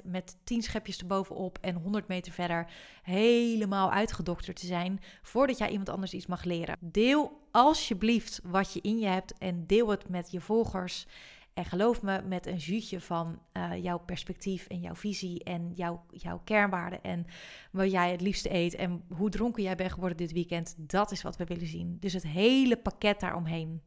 met 0.05 0.37
10 0.45 0.63
schepjes 0.63 0.99
erbovenop 0.99 1.59
en 1.61 1.75
100 1.75 2.09
meter 2.09 2.33
verder 2.33 2.67
helemaal 3.03 3.91
uitgedokterd 3.91 4.61
te 4.61 4.67
zijn 4.67 5.01
voordat 5.23 5.59
jij 5.59 5.71
iemand 5.71 5.89
anders 5.89 6.15
iets 6.15 6.27
mag 6.27 6.45
leren. 6.45 6.77
Deel 6.81 7.41
alsjeblieft 7.51 8.41
wat 8.45 8.73
je 8.73 8.81
in 8.81 8.99
je 8.99 9.07
hebt 9.07 9.39
en 9.39 9.67
deel 9.67 9.89
het 9.89 10.09
met 10.09 10.31
je 10.31 10.41
volgers. 10.41 11.07
En 11.55 11.65
geloof 11.65 12.03
me, 12.03 12.23
met 12.23 12.47
een 12.47 12.61
zuutje 12.61 13.01
van 13.01 13.41
uh, 13.53 13.83
jouw 13.83 13.99
perspectief 13.99 14.67
en 14.67 14.81
jouw 14.81 14.95
visie 14.95 15.45
en 15.45 15.73
jouw, 15.75 16.05
jouw 16.11 16.41
kernwaarden 16.45 17.03
en 17.03 17.27
wat 17.73 17.91
jij 17.91 18.11
het 18.11 18.21
liefste 18.21 18.55
eet 18.55 18.75
en 18.75 19.05
hoe 19.09 19.31
dronken 19.31 19.63
jij 19.63 19.77
bent 19.77 19.93
geworden 19.93 20.19
dit 20.19 20.33
weekend, 20.33 20.75
dat 20.79 21.11
is 21.11 21.23
wat 21.23 21.37
we 21.37 21.45
willen 21.45 21.67
zien. 21.67 21.97
Dus 22.01 22.13
het 22.13 22.23
hele 22.23 22.77
pakket 22.77 23.21
daaromheen. 23.21 23.83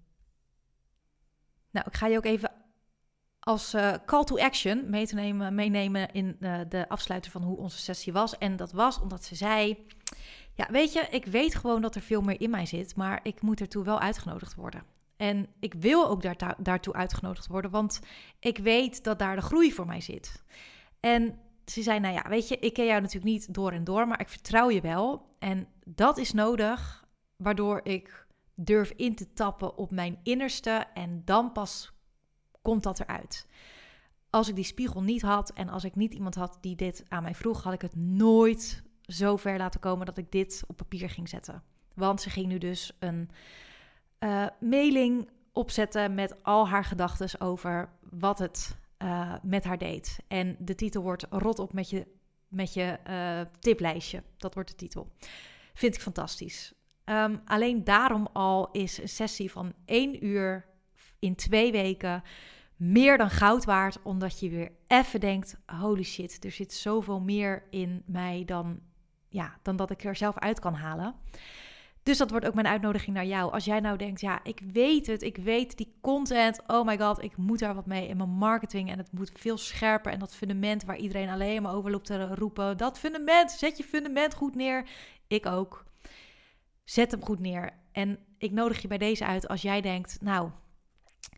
Nou, 1.71 1.85
ik 1.87 1.95
ga 1.95 2.07
je 2.07 2.17
ook 2.17 2.25
even 2.25 2.51
als 3.39 3.73
uh, 3.73 3.93
call 4.05 4.23
to 4.23 4.37
action 4.37 4.89
mee 4.89 5.07
te 5.07 5.15
nemen, 5.15 5.55
meenemen 5.55 6.11
in 6.11 6.37
uh, 6.39 6.59
de 6.69 6.89
afsluiter 6.89 7.31
van 7.31 7.43
hoe 7.43 7.57
onze 7.57 7.77
sessie 7.77 8.13
was. 8.13 8.37
En 8.37 8.55
dat 8.55 8.71
was 8.71 8.99
omdat 8.99 9.23
ze 9.23 9.35
zei: 9.35 9.85
Ja, 10.53 10.67
weet 10.71 10.93
je, 10.93 11.07
ik 11.11 11.25
weet 11.25 11.55
gewoon 11.55 11.81
dat 11.81 11.95
er 11.95 12.01
veel 12.01 12.21
meer 12.21 12.41
in 12.41 12.49
mij 12.49 12.65
zit, 12.65 12.95
maar 12.95 13.19
ik 13.23 13.41
moet 13.41 13.61
ertoe 13.61 13.83
wel 13.83 13.99
uitgenodigd 13.99 14.55
worden. 14.55 14.83
En 15.17 15.47
ik 15.59 15.73
wil 15.73 16.07
ook 16.09 16.21
daar, 16.21 16.55
daartoe 16.57 16.93
uitgenodigd 16.93 17.47
worden, 17.47 17.71
want 17.71 17.99
ik 18.39 18.57
weet 18.57 19.03
dat 19.03 19.19
daar 19.19 19.35
de 19.35 19.41
groei 19.41 19.73
voor 19.73 19.85
mij 19.85 20.01
zit. 20.01 20.43
En 20.99 21.39
ze 21.65 21.81
zei: 21.81 21.99
Nou 21.99 22.13
ja, 22.13 22.29
weet 22.29 22.47
je, 22.47 22.59
ik 22.59 22.73
ken 22.73 22.85
jou 22.85 23.01
natuurlijk 23.01 23.31
niet 23.31 23.53
door 23.53 23.71
en 23.71 23.83
door, 23.83 24.07
maar 24.07 24.19
ik 24.19 24.29
vertrouw 24.29 24.69
je 24.69 24.81
wel. 24.81 25.29
En 25.39 25.67
dat 25.85 26.17
is 26.17 26.33
nodig, 26.33 27.05
waardoor 27.35 27.79
ik 27.83 28.27
durf 28.55 28.91
in 28.95 29.15
te 29.15 29.33
tappen 29.33 29.77
op 29.77 29.91
mijn 29.91 30.19
innerste 30.23 30.85
en 30.93 31.21
dan 31.25 31.51
pas 31.51 31.91
komt 32.61 32.83
dat 32.83 32.99
eruit. 32.99 33.47
Als 34.29 34.47
ik 34.47 34.55
die 34.55 34.63
spiegel 34.63 35.03
niet 35.03 35.21
had 35.21 35.53
en 35.53 35.69
als 35.69 35.83
ik 35.83 35.95
niet 35.95 36.13
iemand 36.13 36.35
had 36.35 36.57
die 36.61 36.75
dit 36.75 37.05
aan 37.07 37.23
mij 37.23 37.35
vroeg, 37.35 37.63
had 37.63 37.73
ik 37.73 37.81
het 37.81 37.95
nooit 37.95 38.83
zo 39.01 39.37
ver 39.37 39.57
laten 39.57 39.79
komen 39.79 40.05
dat 40.05 40.17
ik 40.17 40.31
dit 40.31 40.63
op 40.67 40.77
papier 40.77 41.09
ging 41.09 41.29
zetten. 41.29 41.63
Want 41.93 42.21
ze 42.21 42.29
ging 42.29 42.47
nu 42.47 42.57
dus 42.57 42.95
een 42.99 43.29
uh, 44.19 44.47
mailing 44.59 45.29
opzetten 45.51 46.13
met 46.13 46.43
al 46.43 46.67
haar 46.67 46.83
gedachten 46.85 47.41
over 47.41 47.89
wat 48.09 48.39
het 48.39 48.77
uh, 49.03 49.33
met 49.41 49.63
haar 49.63 49.77
deed. 49.77 50.19
En 50.27 50.55
de 50.59 50.75
titel 50.75 51.01
wordt 51.01 51.25
Rot 51.29 51.59
op 51.59 51.73
met 51.73 51.89
je, 51.89 52.07
met 52.47 52.73
je 52.73 52.99
uh, 53.09 53.41
tiplijstje. 53.59 54.23
Dat 54.37 54.53
wordt 54.53 54.69
de 54.69 54.75
titel. 54.75 55.11
Vind 55.73 55.95
ik 55.95 56.01
fantastisch. 56.01 56.73
Um, 57.05 57.41
alleen 57.45 57.83
daarom 57.83 58.27
al 58.33 58.71
is 58.71 58.97
een 58.97 59.09
sessie 59.09 59.51
van 59.51 59.73
één 59.85 60.25
uur 60.25 60.65
in 61.19 61.35
twee 61.35 61.71
weken 61.71 62.23
meer 62.75 63.17
dan 63.17 63.29
goud 63.29 63.65
waard. 63.65 64.01
Omdat 64.03 64.39
je 64.39 64.49
weer 64.49 64.71
even 64.87 65.19
denkt: 65.19 65.57
holy 65.65 66.03
shit, 66.03 66.43
er 66.45 66.51
zit 66.51 66.73
zoveel 66.73 67.19
meer 67.19 67.63
in 67.69 68.03
mij 68.05 68.43
dan, 68.45 68.79
ja, 69.29 69.57
dan 69.61 69.75
dat 69.75 69.91
ik 69.91 70.03
er 70.03 70.15
zelf 70.15 70.37
uit 70.37 70.59
kan 70.59 70.73
halen. 70.73 71.15
Dus 72.07 72.17
dat 72.17 72.29
wordt 72.29 72.45
ook 72.45 72.53
mijn 72.53 72.67
uitnodiging 72.67 73.15
naar 73.15 73.25
jou. 73.25 73.51
Als 73.51 73.65
jij 73.65 73.79
nou 73.79 73.97
denkt, 73.97 74.21
ja, 74.21 74.43
ik 74.43 74.61
weet 74.71 75.07
het, 75.07 75.21
ik 75.21 75.37
weet 75.37 75.77
die 75.77 75.93
content, 76.01 76.61
oh 76.67 76.85
my 76.85 76.97
god, 76.97 77.23
ik 77.23 77.37
moet 77.37 77.59
daar 77.59 77.75
wat 77.75 77.85
mee 77.85 78.07
in 78.07 78.17
mijn 78.17 78.29
marketing 78.29 78.91
en 78.91 78.97
het 78.97 79.11
moet 79.11 79.31
veel 79.33 79.57
scherper 79.57 80.11
en 80.11 80.19
dat 80.19 80.35
fundament 80.35 80.83
waar 80.83 80.97
iedereen 80.97 81.29
alleen 81.29 81.61
maar 81.61 81.73
over 81.73 81.91
loopt 81.91 82.05
te 82.05 82.35
roepen, 82.35 82.77
dat 82.77 82.99
fundament, 82.99 83.51
zet 83.51 83.77
je 83.77 83.83
fundament 83.83 84.33
goed 84.33 84.55
neer. 84.55 84.89
Ik 85.27 85.45
ook. 85.45 85.85
Zet 86.83 87.11
hem 87.11 87.23
goed 87.23 87.39
neer. 87.39 87.73
En 87.91 88.19
ik 88.37 88.51
nodig 88.51 88.81
je 88.81 88.87
bij 88.87 88.97
deze 88.97 89.25
uit 89.25 89.47
als 89.47 89.61
jij 89.61 89.81
denkt, 89.81 90.21
nou, 90.21 90.49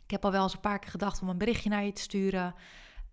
ik 0.03 0.11
heb 0.11 0.25
al 0.25 0.31
wel 0.31 0.43
eens 0.43 0.53
een 0.53 0.59
paar 0.59 0.79
keer 0.79 0.91
gedacht 0.91 1.21
om 1.21 1.29
een 1.29 1.37
berichtje 1.37 1.69
naar 1.69 1.85
je 1.85 1.93
te 1.93 2.01
sturen. 2.01 2.55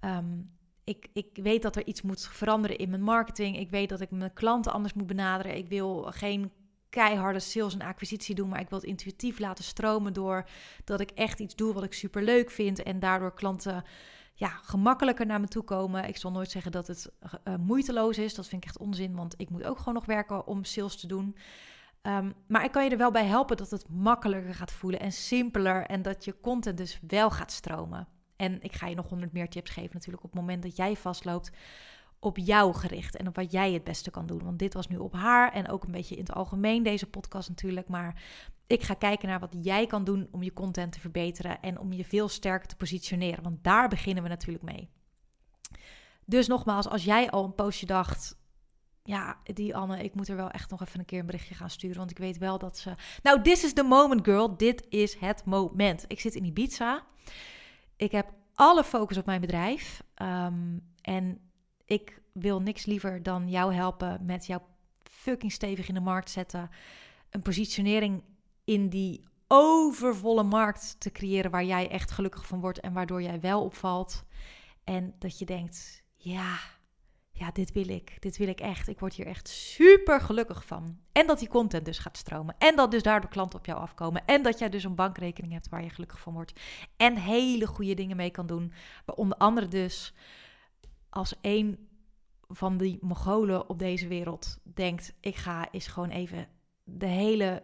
Ehm, 0.00 0.40
ik, 0.84 1.08
ik 1.12 1.38
weet 1.42 1.62
dat 1.62 1.76
er 1.76 1.86
iets 1.86 2.02
moet 2.02 2.28
veranderen 2.28 2.78
in 2.78 2.90
mijn 2.90 3.02
marketing. 3.02 3.58
Ik 3.58 3.70
weet 3.70 3.88
dat 3.88 4.00
ik 4.00 4.10
mijn 4.10 4.32
klanten 4.32 4.72
anders 4.72 4.94
moet 4.94 5.06
benaderen. 5.06 5.56
Ik 5.56 5.68
wil 5.68 6.02
geen 6.02 6.52
keiharde 6.96 7.40
sales 7.40 7.74
en 7.74 7.82
acquisitie 7.82 8.34
doen, 8.34 8.48
maar 8.48 8.60
ik 8.60 8.68
wil 8.68 8.78
het 8.78 8.88
intuïtief 8.88 9.38
laten 9.38 9.64
stromen 9.64 10.12
door 10.12 10.48
dat 10.84 11.00
ik 11.00 11.10
echt 11.10 11.40
iets 11.40 11.54
doe 11.54 11.72
wat 11.72 11.82
ik 11.82 11.92
super 11.92 12.22
leuk 12.22 12.50
vind 12.50 12.82
en 12.82 12.98
daardoor 12.98 13.34
klanten 13.34 13.84
ja, 14.34 14.48
gemakkelijker 14.48 15.26
naar 15.26 15.40
me 15.40 15.48
toe 15.48 15.62
komen. 15.62 16.08
Ik 16.08 16.16
zal 16.16 16.30
nooit 16.30 16.50
zeggen 16.50 16.72
dat 16.72 16.86
het 16.86 17.12
uh, 17.44 17.54
moeiteloos 17.56 18.18
is. 18.18 18.34
Dat 18.34 18.48
vind 18.48 18.62
ik 18.62 18.68
echt 18.68 18.78
onzin, 18.78 19.14
want 19.14 19.34
ik 19.36 19.50
moet 19.50 19.64
ook 19.64 19.78
gewoon 19.78 19.94
nog 19.94 20.06
werken 20.06 20.46
om 20.46 20.64
sales 20.64 20.96
te 20.96 21.06
doen. 21.06 21.36
Um, 22.02 22.34
maar 22.48 22.64
ik 22.64 22.72
kan 22.72 22.84
je 22.84 22.90
er 22.90 22.96
wel 22.96 23.10
bij 23.10 23.26
helpen 23.26 23.56
dat 23.56 23.70
het 23.70 23.88
makkelijker 23.88 24.54
gaat 24.54 24.72
voelen 24.72 25.00
en 25.00 25.12
simpeler 25.12 25.86
en 25.86 26.02
dat 26.02 26.24
je 26.24 26.40
content 26.40 26.78
dus 26.78 27.00
wel 27.06 27.30
gaat 27.30 27.52
stromen. 27.52 28.08
En 28.36 28.62
ik 28.62 28.72
ga 28.72 28.86
je 28.86 28.94
nog 28.94 29.08
honderd 29.08 29.32
meer 29.32 29.48
tips 29.48 29.70
geven 29.70 29.90
natuurlijk 29.92 30.24
op 30.24 30.30
het 30.30 30.40
moment 30.40 30.62
dat 30.62 30.76
jij 30.76 30.96
vastloopt 30.96 31.50
op 32.20 32.38
jou 32.38 32.74
gericht 32.74 33.16
en 33.16 33.28
op 33.28 33.36
wat 33.36 33.52
jij 33.52 33.72
het 33.72 33.84
beste 33.84 34.10
kan 34.10 34.26
doen. 34.26 34.44
Want 34.44 34.58
dit 34.58 34.74
was 34.74 34.88
nu 34.88 34.96
op 34.96 35.12
haar 35.12 35.52
en 35.52 35.68
ook 35.68 35.84
een 35.84 35.92
beetje 35.92 36.14
in 36.14 36.24
het 36.24 36.32
algemeen 36.32 36.82
deze 36.82 37.06
podcast 37.06 37.48
natuurlijk. 37.48 37.88
Maar 37.88 38.22
ik 38.66 38.82
ga 38.82 38.94
kijken 38.94 39.28
naar 39.28 39.40
wat 39.40 39.56
jij 39.60 39.86
kan 39.86 40.04
doen 40.04 40.28
om 40.30 40.42
je 40.42 40.52
content 40.52 40.92
te 40.92 41.00
verbeteren 41.00 41.60
en 41.60 41.78
om 41.78 41.92
je 41.92 42.04
veel 42.04 42.28
sterker 42.28 42.68
te 42.68 42.76
positioneren. 42.76 43.42
Want 43.42 43.64
daar 43.64 43.88
beginnen 43.88 44.22
we 44.22 44.28
natuurlijk 44.28 44.64
mee. 44.64 44.88
Dus 46.24 46.46
nogmaals, 46.46 46.88
als 46.88 47.04
jij 47.04 47.30
al 47.30 47.44
een 47.44 47.54
postje 47.54 47.86
dacht, 47.86 48.36
ja, 49.02 49.36
die 49.42 49.76
Anne, 49.76 50.04
ik 50.04 50.14
moet 50.14 50.28
er 50.28 50.36
wel 50.36 50.50
echt 50.50 50.70
nog 50.70 50.80
even 50.80 50.98
een 50.98 51.04
keer 51.04 51.20
een 51.20 51.26
berichtje 51.26 51.54
gaan 51.54 51.70
sturen. 51.70 51.96
Want 51.96 52.10
ik 52.10 52.18
weet 52.18 52.38
wel 52.38 52.58
dat 52.58 52.78
ze. 52.78 52.94
Nou, 53.22 53.42
this 53.42 53.64
is 53.64 53.72
the 53.72 53.82
moment, 53.82 54.24
girl. 54.24 54.56
Dit 54.56 54.86
is 54.88 55.16
het 55.18 55.44
moment. 55.44 56.04
Ik 56.08 56.20
zit 56.20 56.34
in 56.34 56.44
Ibiza. 56.44 57.02
Ik 57.96 58.12
heb 58.12 58.32
alle 58.54 58.84
focus 58.84 59.16
op 59.16 59.26
mijn 59.26 59.40
bedrijf. 59.40 60.02
Um, 60.22 60.82
en 61.02 61.45
ik 61.86 62.22
wil 62.32 62.62
niks 62.62 62.86
liever 62.86 63.22
dan 63.22 63.48
jou 63.48 63.74
helpen 63.74 64.24
met 64.24 64.46
jou 64.46 64.60
fucking 65.02 65.52
stevig 65.52 65.88
in 65.88 65.94
de 65.94 66.00
markt 66.00 66.30
zetten. 66.30 66.70
Een 67.30 67.42
positionering 67.42 68.22
in 68.64 68.88
die 68.88 69.24
overvolle 69.46 70.42
markt 70.42 70.96
te 70.98 71.10
creëren 71.10 71.50
waar 71.50 71.64
jij 71.64 71.90
echt 71.90 72.10
gelukkig 72.10 72.46
van 72.46 72.60
wordt 72.60 72.80
en 72.80 72.92
waardoor 72.92 73.22
jij 73.22 73.40
wel 73.40 73.62
opvalt. 73.64 74.24
En 74.84 75.14
dat 75.18 75.38
je 75.38 75.44
denkt, 75.44 76.02
ja, 76.16 76.58
ja, 77.30 77.50
dit 77.50 77.72
wil 77.72 77.88
ik. 77.88 78.16
Dit 78.20 78.36
wil 78.36 78.48
ik 78.48 78.60
echt. 78.60 78.88
Ik 78.88 79.00
word 79.00 79.14
hier 79.14 79.26
echt 79.26 79.48
super 79.48 80.20
gelukkig 80.20 80.64
van. 80.66 80.98
En 81.12 81.26
dat 81.26 81.38
die 81.38 81.48
content 81.48 81.84
dus 81.84 81.98
gaat 81.98 82.16
stromen. 82.16 82.54
En 82.58 82.76
dat 82.76 82.90
dus 82.90 83.02
daardoor 83.02 83.30
klanten 83.30 83.58
op 83.58 83.66
jou 83.66 83.78
afkomen. 83.78 84.24
En 84.24 84.42
dat 84.42 84.58
jij 84.58 84.68
dus 84.68 84.84
een 84.84 84.94
bankrekening 84.94 85.52
hebt 85.52 85.68
waar 85.68 85.82
je 85.82 85.90
gelukkig 85.90 86.20
van 86.20 86.32
wordt. 86.32 86.60
En 86.96 87.16
hele 87.16 87.66
goede 87.66 87.94
dingen 87.94 88.16
mee 88.16 88.30
kan 88.30 88.46
doen. 88.46 88.72
Onder 89.14 89.38
andere 89.38 89.68
dus 89.68 90.14
als 91.16 91.34
een 91.40 91.88
van 92.48 92.76
die 92.76 92.98
Mongolen 93.00 93.68
op 93.68 93.78
deze 93.78 94.08
wereld 94.08 94.58
denkt: 94.62 95.14
ik 95.20 95.36
ga 95.36 95.70
eens 95.70 95.86
gewoon 95.86 96.08
even 96.08 96.48
de 96.84 97.06
hele, 97.06 97.62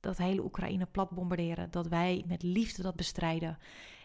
dat 0.00 0.16
hele 0.16 0.44
Oekraïne 0.44 0.86
plat 0.86 1.10
bombarderen. 1.10 1.70
Dat 1.70 1.86
wij 1.86 2.24
met 2.26 2.42
liefde 2.42 2.82
dat 2.82 2.96
bestrijden. 2.96 3.58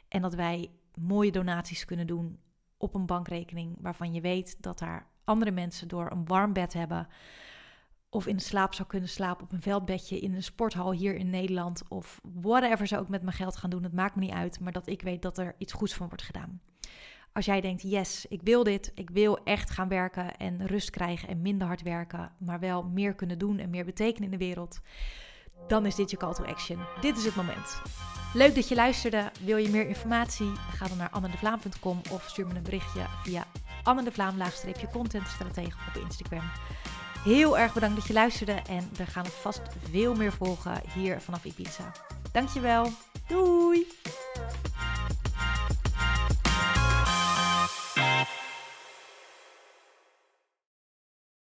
En 0.08 0.22
dat 0.22 0.34
wij 0.34 0.72
mooie 0.94 1.32
donaties 1.32 1.86
kunnen 1.86 2.08
doen 2.08 2.40
op 2.78 2.96
een 2.96 3.06
bankrekening 3.06 3.78
waarvan 3.82 4.14
je 4.14 4.22
weet 4.22 4.62
dat 4.62 4.80
daar 4.80 5.08
andere 5.24 5.52
mensen 5.52 5.88
door 5.88 6.12
een 6.12 6.26
warm 6.26 6.54
bed 6.54 6.74
hebben 6.74 7.08
of 8.10 8.28
in 8.28 8.40
slaap 8.40 8.74
zou 8.74 8.88
kunnen 8.88 9.10
slapen 9.10 9.44
op 9.44 9.52
een 9.52 9.62
veldbedje 9.62 10.20
in 10.20 10.34
een 10.34 10.44
sporthal 10.44 10.92
hier 10.92 11.16
in 11.16 11.30
Nederland 11.30 11.84
of 11.90 12.22
whatever 12.42 12.88
ze 12.88 13.00
ook 13.00 13.10
met 13.10 13.22
mijn 13.22 13.36
geld 13.36 13.56
gaan 13.56 13.70
doen, 13.70 13.84
het 13.84 13.94
maakt 13.94 14.16
me 14.16 14.22
niet 14.22 14.34
uit, 14.34 14.60
maar 14.60 14.72
dat 14.72 14.88
ik 14.88 15.02
weet 15.02 15.22
dat 15.22 15.38
er 15.38 15.56
iets 15.58 15.74
goeds 15.74 15.94
van 15.94 16.08
wordt 16.08 16.24
gedaan. 16.24 16.62
Als 17.34 17.46
jij 17.46 17.62
denkt, 17.62 17.82
yes, 17.82 18.26
ik 18.30 18.42
wil 18.42 18.64
dit, 18.64 18.92
ik 18.96 19.10
wil 19.10 19.44
echt 19.44 19.70
gaan 19.70 19.88
werken 19.88 20.38
en 20.38 20.68
rust 20.68 20.90
krijgen 20.90 21.30
en 21.30 21.42
minder 21.42 21.68
hard 21.68 21.82
werken, 21.82 22.32
maar 22.38 22.60
wel 22.60 22.84
meer 22.84 23.16
kunnen 23.16 23.40
doen 23.40 23.60
en 23.60 23.70
meer 23.70 23.86
betekenen 23.86 24.32
in 24.32 24.38
de 24.38 24.46
wereld, 24.46 24.80
dan 25.68 25.86
is 25.86 25.96
dit 25.96 26.12
je 26.12 26.18
call 26.18 26.34
to 26.34 26.44
action. 26.44 26.80
Dit 27.02 27.18
is 27.18 27.26
het 27.26 27.36
moment. 27.36 27.82
Leuk 28.34 28.56
dat 28.56 28.68
je 28.68 28.76
luisterde. 28.76 29.32
Wil 29.44 29.58
je 29.58 29.70
meer 29.70 29.88
informatie? 29.88 30.52
Ga 30.56 30.88
dan 30.88 30.98
naar 30.98 31.10
annendevlaam.com 31.10 32.02
of 32.12 32.24
stuur 32.30 32.48
me 32.48 32.56
een 32.56 32.64
berichtje 32.64 33.06
via 33.24 33.46
Anne 33.84 34.04
de 34.04 34.12
Vlaam 34.12 34.36
contentstratege 34.92 35.78
op 35.88 36.02
Instagram. 36.02 36.52
Heel 37.24 37.58
erg 37.58 37.74
bedankt 37.74 37.96
dat 37.96 38.08
je 38.08 38.14
luisterde 38.14 38.62
en 38.70 38.90
er 38.98 39.08
gaan 39.08 39.26
vast 39.26 39.62
veel 39.92 40.16
meer 40.16 40.32
volgen 40.32 40.82
hier 40.94 41.22
vanaf 41.22 41.46
Ibiza. 41.46 41.92
Dankjewel. 42.32 42.92
Doei! 43.28 43.88